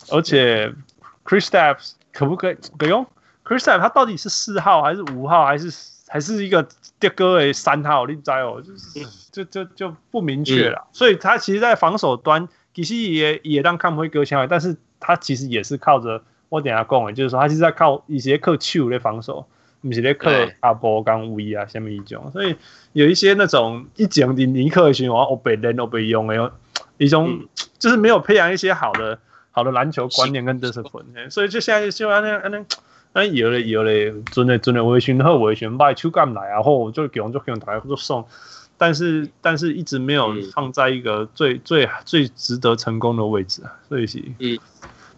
[0.09, 0.73] 而且
[1.23, 3.07] Chris Staps 可不可以不用
[3.45, 5.71] Kristaps 他到底是四号还是五号还是？
[6.07, 6.65] 还是一个
[7.01, 10.87] 迭个的三号，你知哦，就是就就就不明确了。
[10.93, 19.45] 所以他其实，在防守端其实也也让看不会割枪，但是他其实也是靠着我等下讲的，就是说他是在靠一些靠球的防守，
[19.81, 20.31] 不是在靠
[20.61, 22.31] 阿波刚威啊下面一种。
[22.31, 22.55] 所以
[22.93, 26.53] 有一些那种一讲的尼克的循环，我被人我被用的
[26.99, 29.19] 一种，就是没有培养一些好的
[29.51, 31.03] 好的篮球观念跟知识分。
[31.31, 32.65] 所以就现在就安那安那。
[33.15, 38.27] 哎，有嘞有嘞，真的真的维权和维权派出干来啊，或就给我就给我们大家就送，
[38.77, 44.59] 但是但是一直没有放在一个最最最值得成功的位置，所以是，嗯，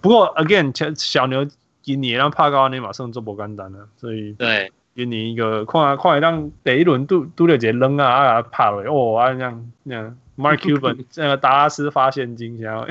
[0.03, 1.47] 不过 again 小牛
[1.81, 12.87] 今年让帕高尼马上做不简单了，所以对，给你一个看看让第一轮都都了解扔啊啊帕了哦啊这样这样，Mark Cuban 这个达拉斯发现金，然后。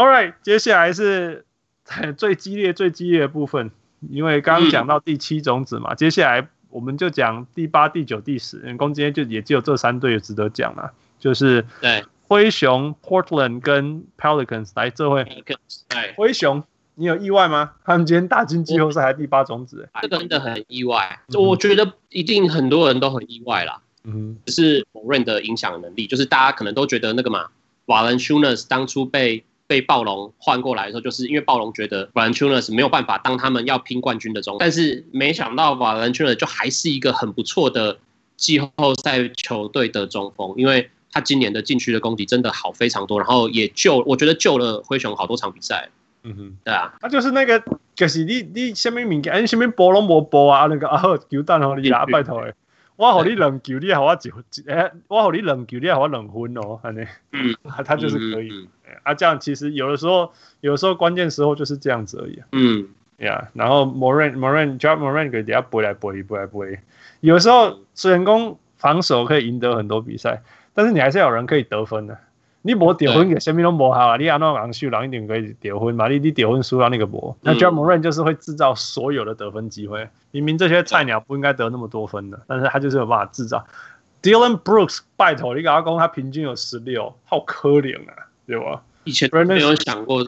[0.00, 1.44] All right，接下来是
[2.16, 3.70] 最激烈、最激烈的部分，
[4.08, 8.56] 因为刚刚讲到第七种子嘛，嗯、接下来我们就讲第八、第九、第十。
[8.60, 15.22] 人工今天就也只有这三队值得讲了，就是对灰熊、Portland 跟 Pelicans 来这会。
[15.86, 17.72] 对，灰熊，你有意外吗？
[17.84, 21.20] 他们今天打进季后赛还第八种子，这个真的很意外。
[21.28, 23.82] 嗯、我觉得一定很多人都很意外啦。
[24.04, 27.48] 嗯，只是某人的影响能力，就是大家可能都觉得那个嘛
[27.84, 29.44] ，Valanciunas 当初被。
[29.70, 37.96] 被暴龙换过来的时候，就是因为暴龙觉得 Valanciunas 没有办法当他们要拼冠军的中锋，但是没想到 Valanciunas 就还是一个很不错的
[38.36, 45.88] 季后赛球队的中锋，因为他今年的禁区的攻击真的好非常多，然后也救我觉得救了灰熊好多场比赛。
[46.24, 47.62] 嗯哼，对啊，他就是那个
[47.94, 52.52] 就是你你什么名哎什么波龙波波啊那个啊好球蛋哦你啊拜托诶。
[53.00, 54.44] 我和你冷球，你还我几分？
[54.68, 58.68] 哎，我和你两球，你还我 两分哦，反正，嗯，他就是可以。
[59.04, 60.30] 啊，这样其实有的时候，
[60.60, 62.42] 有的时候关键时候就是这样子而已。
[62.52, 62.86] 嗯，
[63.16, 66.78] 呀，然后 Moran Moran Job Morant 给底下背来背去，背来背。
[67.20, 70.42] 有时候虽然攻防守可以赢得很多比赛，
[70.74, 72.18] 但是你还是有人可以得分的。
[72.62, 74.16] 你无得分，什么都无好啊！
[74.18, 76.08] 你安怎人输人一定可以得分嘛？
[76.08, 80.06] 你你得分输到那个博，那 Ja Morant 就是会制造所有的得分机会。
[80.30, 83.64] 明明这些菜鸟不应该得那么多分的，但是他就是有办法制造。
[84.22, 88.82] Dillon Brooks 拜托你给他讲，他平均有十六，好可怜啊，对吧？
[89.04, 90.22] 以前没有想过，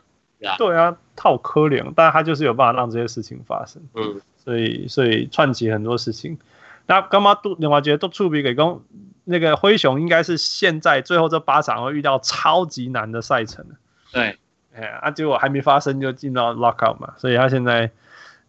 [0.57, 3.83] 对啊，好可怜，但是他就是有办法让这些事情发生。
[3.95, 6.39] 嗯，所以所以串起很多事情。
[6.87, 8.81] 那干嘛都另外觉得都触笔给讲。
[9.25, 13.65] 那个灰熊应该是现在最后这八场会遇到超级难的赛程。
[14.13, 14.39] 对，
[14.75, 17.91] 哎呀，啊，结果还没发生就进到 lockout 嘛，所以他现在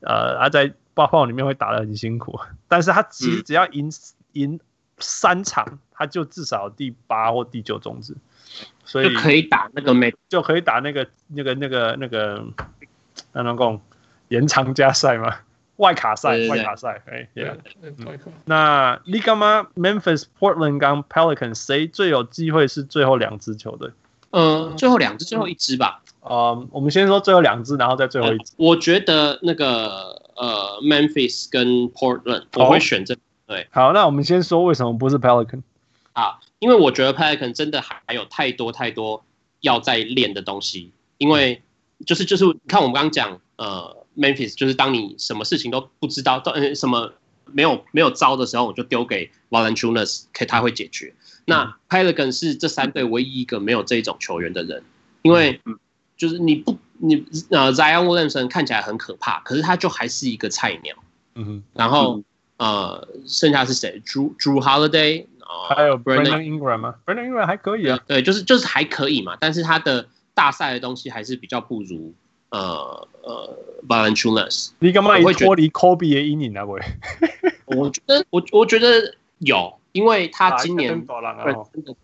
[0.01, 3.91] 呃，他在八炮里面会打得很辛苦，但是他其实只要赢
[4.33, 4.59] 赢
[4.97, 8.17] 三场他就至少第八或第九种子，
[8.83, 12.45] 所以就可以打那个没就可以打那个那个那个那个
[13.31, 13.81] 那能讲
[14.29, 15.35] 延长加赛吗？
[15.83, 17.01] 外卡赛，外卡赛，
[18.45, 23.89] 那你干嘛？Memphis、Portland 跟 Pelicans 谁最有机会是最后两支球队？
[24.29, 26.01] 呃，最后两支，最后一支吧。
[26.21, 28.53] 呃，我们先说最后两支，然后再最后一支。
[28.55, 33.67] 我觉得那个呃，Memphis 跟 Portland，我会选这对。
[33.69, 35.63] 好，那我们先说为什么不是 Pelican？
[36.13, 39.25] 啊，因为我觉得 Pelican 真的还有太多太多
[39.59, 41.61] 要再练的东西，因为
[42.05, 43.97] 就是就是看我们刚刚讲呃。
[44.15, 47.11] Memphis 就是当你什么事情都不知道，都什么
[47.45, 51.11] 没有没有招的时候，我就丢给 Valanciunas，可以他会解决。
[51.45, 54.83] 那 Pelican 是这三队唯一一个没有这种球员的人，
[55.23, 55.59] 因为
[56.15, 60.95] 就是你不你呃 Zion Williamson 看起来很可怕，可是他就还是一个菜鸟。
[61.33, 61.63] 嗯哼。
[61.73, 62.21] 然后
[62.57, 65.25] 呃，剩下是谁？Drew Drew Holiday，
[65.75, 67.99] 还有 Brandon Ingram 吗？Brandon Ingram 还可以啊。
[68.05, 72.13] 对，就是就是还可以嘛，但是他的大赛的东西还是比较不如。
[72.49, 73.57] 呃呃
[73.89, 76.63] ，Valanciunas，你干嘛会脱离 Kobe 的阴影啊？
[76.65, 76.79] 喂，
[77.65, 81.95] 我觉得我我觉得有，因为他今年真的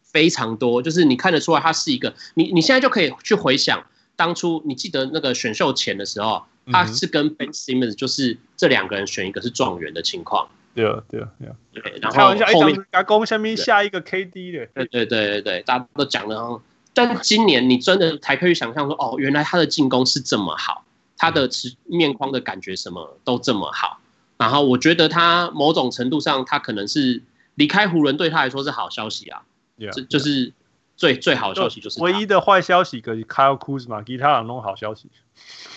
[0.00, 10.48] 非常多，就是你看得出来他是一个，你你现在就可以去回想当初，你记得那个选秀前的时候，他是跟 Ben Simmons，就是这两个人选一个是状元的情况。
[10.76, 11.56] 对啊，对啊，对啊。
[11.72, 16.62] 对，然后后面加攻下面下一个 KD 的，对对对对对，大家都讲了。
[16.98, 20.84] 但今年你真的才可以想象说，哦，原来他的进攻是这么好，
[21.16, 24.00] 他的持面框的感觉什么都这么好。
[24.36, 27.22] 然后我觉得他某种程度上，他可能是
[27.54, 29.42] 离开湖人对他来说是好消息啊。
[29.78, 30.52] Yeah, 这就是
[30.96, 35.08] 最.最好的消息，就是唯一的坏消息，可是 Kyle Kuzma 给他两种好消息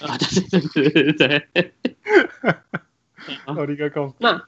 [0.01, 0.17] 啊！
[0.17, 1.74] 对对对对对。
[4.17, 4.41] 那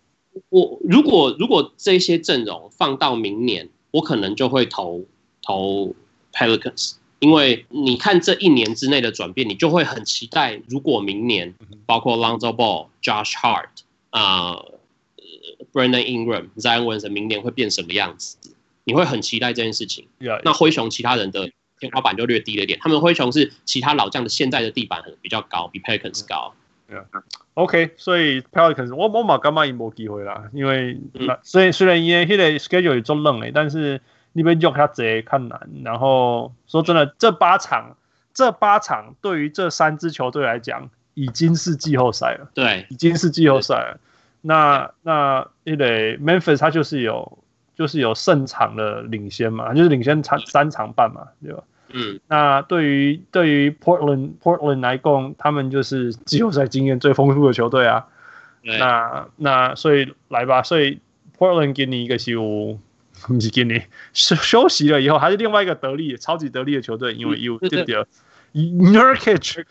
[0.50, 5.06] 我如果如果这些阵容放到明年，我可能就会投
[5.44, 5.96] 投。
[6.34, 11.54] Pelicans，因为你看这一年之内的转变，你就会很期待，如果明年
[11.86, 13.70] 包括 Lonzo Ball、Josh Hart
[14.10, 14.74] 啊、呃、
[15.72, 18.38] Brandon Ingram、Zion Williamson 明年会变什么样子，
[18.84, 20.08] 你会很期待这件事情。
[20.20, 20.42] Yeah, yeah.
[20.44, 26.54] 那灰熊其他人的天花板就略低了一点，他们灰熊是其他老将的现在的地板很比较高，比 Pelicans 高。
[26.92, 27.06] Yeah.
[27.54, 30.98] OK，所以 Pelicans 我我嘛干嘛也没机会啦，因为
[31.44, 34.02] 虽虽然因为那个 schedule 也做冷诶，但是。
[34.34, 37.96] 你们用他贼看难，然后说真的，这八场，
[38.34, 42.50] 这八场对于这三支球队来讲，已经是季后赛了。
[42.56, 44.00] 对，已经是季后赛了。
[44.42, 47.38] 那那因为 Memphis 他就是有
[47.76, 51.64] 就是有胜场的领先嘛，就是领先场三场半嘛，对吧？
[51.92, 52.20] 嗯。
[52.28, 58.08] 那对于对于 Portland Portland 来讲，他们就是季后赛经验最丰富的球队啊。
[58.64, 61.00] 那那所以来吧，所以
[61.38, 62.80] Portland 给你一个西武。
[63.22, 68.06] 不是给你休休息了以后，还是另外一个得力、超级得力的球队，因为有对不对
[68.54, 69.66] ？Nurkic，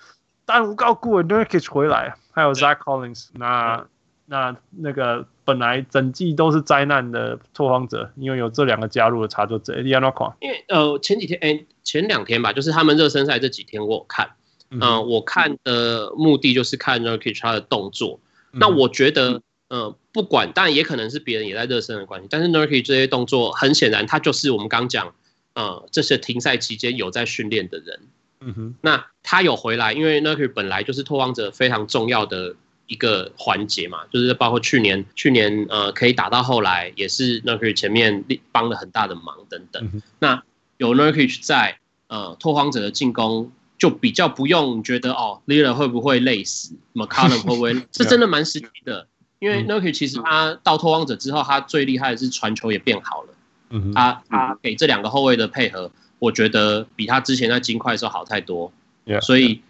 [0.46, 3.86] 但无告顾 Nurkic 回来，还有 Zach Collins，那
[4.26, 9.82] 那那个本来整季都是灾难的拓荒者，因为有这两个加入的差就这。
[9.82, 10.32] 你安怎看？
[10.40, 14.30] 因为呃前几天哎、欸、前两天吧，就是他们热身赛这几天我有看，
[14.70, 18.20] 嗯、呃，我看的目的就是看 Nurkic 他的动作，
[18.52, 19.42] 嗯、那我觉得。
[19.68, 25.14] 呃，不管，但也可能是别人也在热身的关系，但是 Nurkic 这些动作很显然，他就是我们刚讲，
[25.54, 28.00] 呃，这些停赛期间有在训练的人。
[28.44, 32.54] 嗯哼，那他有回来，因为 Nurkic 本来就是拓荒者非常重要的
[32.88, 39.82] 一个环节嘛，就是包括去年，去年呃可以打到后来，也是 Nurkic 前面帮了很大的忙等等。
[39.94, 40.42] 嗯、那
[40.76, 49.06] 有 Nurkic 在，呃，拓荒者的进攻就比较不用觉得哦，Lillard 会不会累死，McCollum 会不会， 这真的蛮实际的。
[49.42, 53.34] 因为 Nurkic 其实他到拓荒者之后，他最厉害的是传球也变好了。
[53.70, 55.90] 嗯，他他给这两个后卫的配合，
[56.20, 58.72] 我觉得比他之前在金块的时候好太多。
[59.20, 59.60] 所以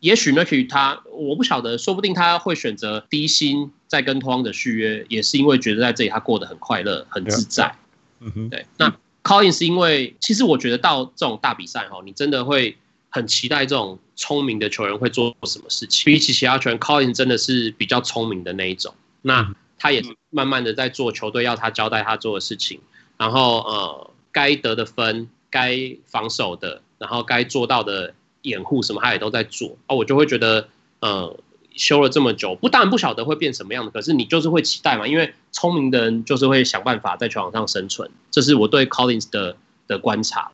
[0.00, 7.76] 也许 Nurkic 他我不晓得，说不定他会选择低薪再跟拓荒者续约，也是因为觉得在这里他过得很快乐、很自在。
[8.20, 8.64] 嗯哼，对。
[8.78, 12.78] 那 Collins 是因为其实我觉得到这种大比赛哈，你真的会。
[13.16, 16.04] 很期待这种聪明的球员会做什么事情。
[16.04, 18.92] 比起其他球员，Collins 真的是比较聪明的那一种。
[19.22, 22.78] 那他也慢慢的在做球队要他交代他做的事情。
[23.16, 28.12] 然后呃，该得的分、该防守的，然后该做到的
[28.42, 29.78] 掩护什么，他也都在做。
[29.86, 30.68] 啊，我就会觉得，
[31.00, 31.34] 呃，
[31.74, 38.10] 休了这么久，不当然不晓得会变什么样的，可是你就是会期待嘛，因为聪明的人就是会想办法在球场上生存。
[38.30, 39.56] 这是我对 Collins 的
[39.86, 40.52] 的观察。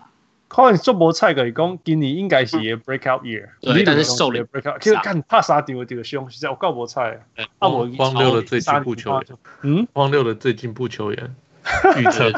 [0.52, 7.24] Collins 做无菜个，伊讲今年应该是 breakout year，对，但是受了 breakout，其实看怕啥掉掉凶，实在我够无菜。
[7.58, 9.26] 啊，我荒六的最进步球员，
[9.62, 11.34] 嗯，荒六的最进步球员。
[11.96, 12.30] 预测。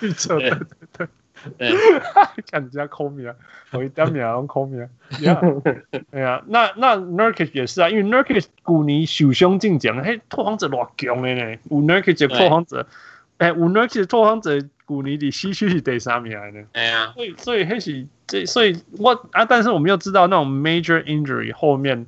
[0.00, 0.50] 预测，对。
[0.50, 0.58] 对
[0.96, 1.08] 对，
[1.58, 1.70] 对，
[2.50, 3.32] 看人家抠名，
[3.72, 4.88] 我一点名拢抠名，
[6.10, 12.86] 对啊， 那那 Nurkic 也是啊，因为 Nurkic 去年受伤进奖，嘿，拓荒者偌强的呢，有 Nurkic 拓荒者，
[13.38, 14.60] 哎，有 Nurkic 拓荒者。
[14.86, 22.06] 古尼的西区是第三名来的，哎呀，所以所以还是这，所以我啊，但是我们又知道那种 major injury 后面，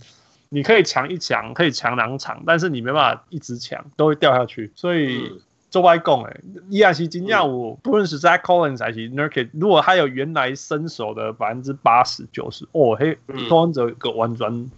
[0.48, 4.70] 你可以强一强，可以强两场，但是你没办法一直强，都会掉下去。
[4.76, 6.36] 所以做外公哎，
[6.70, 13.18] 伊亚西金亚武，不论是 Zach Collins 还是 Nurkic，如果他有原来身手的百分之八十九十，哦嘿，
[13.48, 14.70] 拓荒者个完全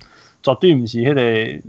[0.43, 1.21] 绝对不是迄个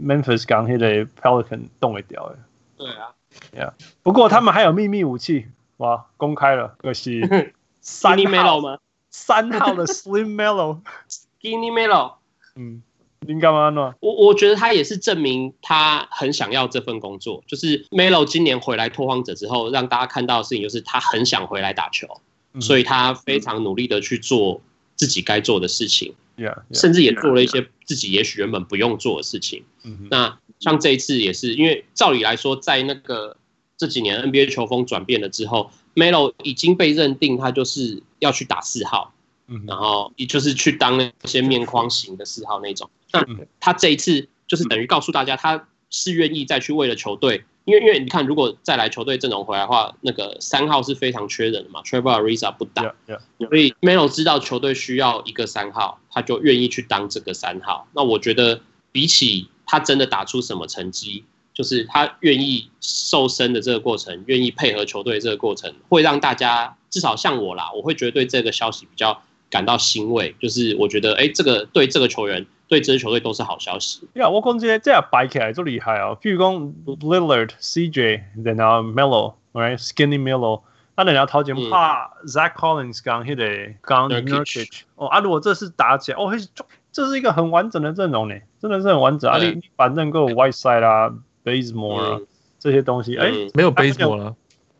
[0.02, 2.38] Memphis 刚迄个 Pelican 动会掉的。
[2.78, 3.12] 对啊
[3.54, 3.72] ，Yeah，
[4.02, 5.46] 不过他们还有秘密武器。
[5.78, 7.22] 哇，公开了，可惜
[7.80, 8.78] 三号吗？
[9.10, 12.14] 三号的 Slim Melo，Skinny Melo，
[12.54, 12.82] 嗯，
[13.20, 13.94] 你干嘛呢？
[14.00, 17.42] 我我觉得他也是证明他很想要这份工作。
[17.46, 22.06] 就是 Melo 今年回来拓荒者之后，让大家看到的事情就是他很想回来打球，
[22.52, 24.60] 嗯、所以他非常努力的去做
[24.94, 29.64] 自己该做的事情，yeah, yeah, 甚至也做了一些自己也许原本不用做的事情。
[29.84, 33.36] 嗯、那像这一次也是，因为照理来说，在那个。
[33.78, 39.12] 这几年 NBA 球风转变了之后，Melo 已经被认定他就是要去打四号，
[39.48, 42.88] 嗯，然后也就是去当那些面框型的四号那种。
[43.10, 43.26] 那
[43.58, 52.94] 他这一次就是等于告诉大家，他是愿意再去为了球队，因为因为你看，如果再来球队阵容回来的话，那个三号是非常缺人的嘛，Trevor Ariza 不打，
[53.38, 57.86] 所以 Melo 知道球队需要一个三号，他就愿意去当这个三号。
[57.94, 58.60] 那我觉得
[58.90, 61.24] 比起他真的打出什么成绩。
[61.54, 70.34] 就是他愿意瘦身的这个过程，愿意配合球队这个过程，会让大家至少像我啦，我会觉得对这个消息比较感到欣慰。
[70.40, 74.08] 就是我觉得，哎，这个对这个球员，对这支球队都是好消息。
[74.14, 76.16] 呀，我讲这些这样摆起来就厉害哦。
[76.22, 76.54] 譬如讲
[77.00, 80.62] Lillard、CJ，然后 Melo，right，Skinny Melo，
[80.96, 89.36] 他等下掏钱怕 Zach Collins 刚那个刚 Nurkic 哦啊，如果这是打起来，哦，这这是一个很完整的阵容呢，真的是很完整啊。
[89.36, 91.12] 你反正够 Whiteside 啦。
[91.44, 92.26] Bazemore、嗯、
[92.60, 94.36] 这些东西，哎、嗯，没有 Bazemore 了，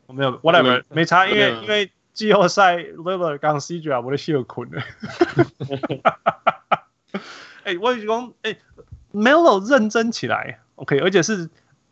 [0.07, 4.81] 我没有，whatever，没差，因为因为季后赛 Lillard 刚 CJ 啊，我的心有困了。
[7.65, 8.57] 哎，我讲，哎
[9.13, 11.49] ，Melo 认真起来，OK，而且是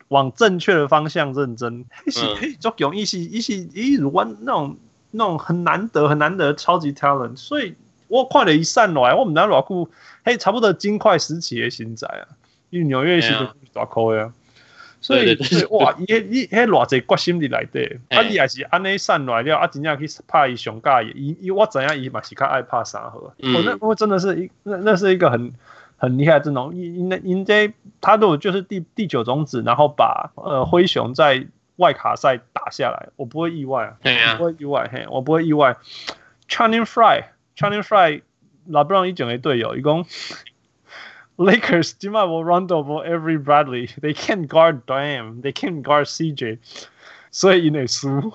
[0.09, 4.77] 往正确的方向认真，是可以作用一些一些一如弯那种
[5.11, 7.75] 那种很难得很难得超级 talent，所以
[8.07, 9.89] 我看了一上来，我们拿老库，
[10.23, 12.27] 嘿，差不多金块时期的新仔啊，
[12.69, 13.33] 因为纽约是
[13.73, 14.33] 大扣呀。
[15.03, 15.35] 所以，
[15.71, 25.51] 哇，伊伊迄偌济决心伫内底，啊，伊也是安尼散来了，啊，真正去拍伊上架，伊伊我知影伊嘛是较爱拍三号，嗯，哦，那我真的是一那那是一个很
[25.97, 31.47] 很厉害的阵容，因因因这他如果就是第第九种子，然后把呃灰熊在
[31.77, 35.77] 外卡赛打下来，我不会意外啊，对啊，不会意外，嘿，我不会意外
[36.47, 38.21] ，Channing Frye，Channing Frye，
[38.67, 40.05] 老布朗以前的队友，伊讲。
[41.41, 46.59] Lakers 今晚我 Rondo 我 Avery Bradley，they can't guard Dame，they can't guard CJ，
[47.31, 48.31] 所以赢输。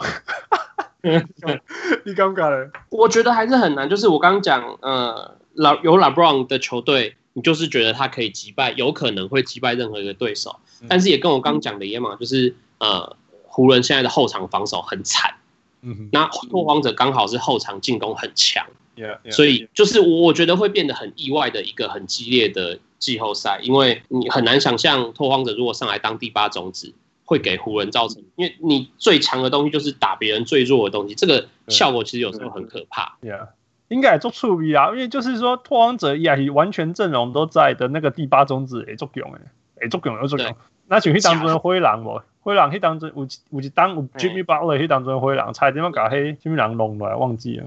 [1.02, 2.72] 你尴尬了？
[2.90, 3.88] 我觉得还是很难。
[3.88, 10.58] 就是我刚刚讲，呃，老有 LeBron 的球队，你就是觉得他可以击败，有可能会击败任何一个对手。
[10.88, 15.36] 但是也跟我刚刚讲的一样嘛，就是呃，湖人现在的后场防守很惨。
[15.82, 18.66] 嗯，那拓荒者刚好是后场进攻很强。
[18.96, 26.94] Yeah, yeah, 所以就是我觉得会变得很意外的一个很激烈的季后赛，因为你很难想象拓荒者如果上来当第八种子，
[27.24, 33.18] 会给湖人造成，因为你最强的东西就是打别人最弱的东西，这个效果其实有时候很可怕。
[33.20, 33.48] Yeah,
[33.88, 39.40] 应该也做处理啊，因为就是说拓荒者也完全阵容都在的那个第八种子也作用诶，
[39.82, 40.56] 也作用有作用。
[40.88, 42.22] 那就去当中灰狼哦？
[42.40, 47.66] 灰狼去当中有有一当有 Jimmy Butler 去当中灰狼，差点要把黑 Jimmy 狼弄来忘记了。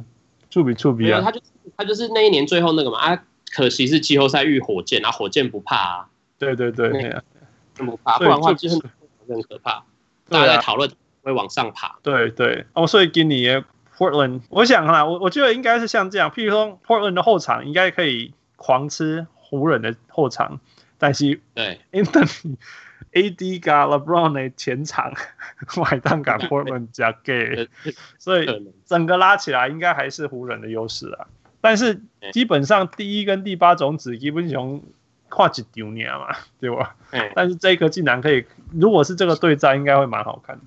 [0.50, 1.22] 触笔触笔啊！
[1.22, 1.46] 他就是
[1.78, 6.08] 他就是那一年最后那个嘛啊，可惜是季后赛遇火箭啊，火箭不怕啊。
[6.38, 7.22] 对对对，
[7.76, 8.76] 不怕，不然的话就是
[9.28, 9.84] 很可怕。
[10.30, 10.90] 大家在讨论
[11.22, 11.98] 会往上爬。
[12.02, 13.48] 对对哦，所以给你
[13.98, 20.60] Portland，我想啊，我我觉得应该是像这样，譬如说 Portland 的后场应该可以狂吃湖人的后场，
[21.00, 22.56] 但是对 Anthony
[23.14, 25.12] AD 加 LeBron 的前场，
[25.78, 27.68] 买单 加 Portland 加给，
[28.20, 31.26] 所以整个拉起来应该还是湖人的优势啊。
[31.62, 34.82] 但是基本上第一跟第八种子基本上
[35.30, 36.96] 跨几丢年嘛， 对吧？
[37.34, 40.62] 但是这个竟然可以，如果是这个对战，应该会蛮好看的。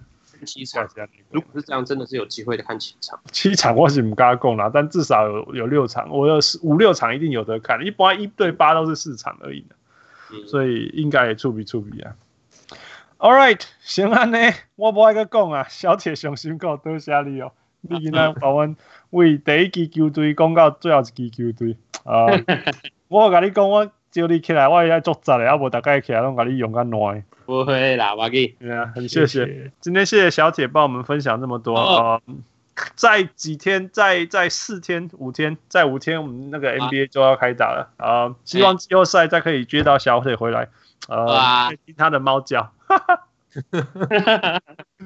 [0.44, 0.88] 七场。
[1.30, 3.20] 如果是这样，真的是有机会的看七场。
[3.30, 7.86] 七场我是不敢讲啦，但至少有有六场，我有五六场一定有得看。
[7.86, 9.76] 一般一对八都是四场而已的，嗯、
[10.46, 12.14] 所以应该也触笔触笔啊。
[13.18, 14.38] All right，行啊，呢，
[14.74, 17.52] 我不爱个讲啊，小铁上辛苦，多谢你哦。
[17.82, 18.76] 你今天把阮
[19.10, 22.26] 为第一支球队讲到最后一支球队啊，
[23.08, 27.24] 我甲你讲，我叫你起来，我也爱作战的，要不大概起来拢甲你用个暖。
[27.46, 28.48] 不会啦，我给。
[28.58, 32.20] 对啊，很谢谢，今天谢谢小铁帮我们分享这么多啊。
[32.94, 37.90] 再几天，在在四天、五天，在五天，我们那个 NBA 就要开打了。
[37.98, 38.34] 啊！
[38.44, 40.68] 希望季后赛再可以接到小铁回来，
[41.08, 42.72] 呃，听他的猫叫。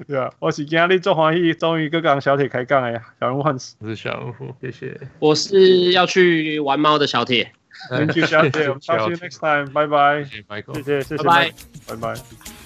[0.07, 5.01] 对啊，我是今天做欢喜，终于跟刚小铁开杠哎，小人物换死，我是小人物，谢谢。
[5.19, 7.51] 我是要去玩猫的小铁
[7.91, 11.53] ，Thank you 小铁，我们 see you next time，拜拜，谢谢 Michael，谢谢谢谢，拜拜。
[11.89, 12.66] 拜拜。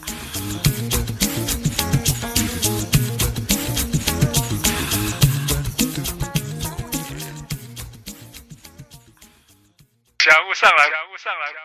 [10.21, 10.83] 小吴上来。
[10.87, 11.60] 小吴上来。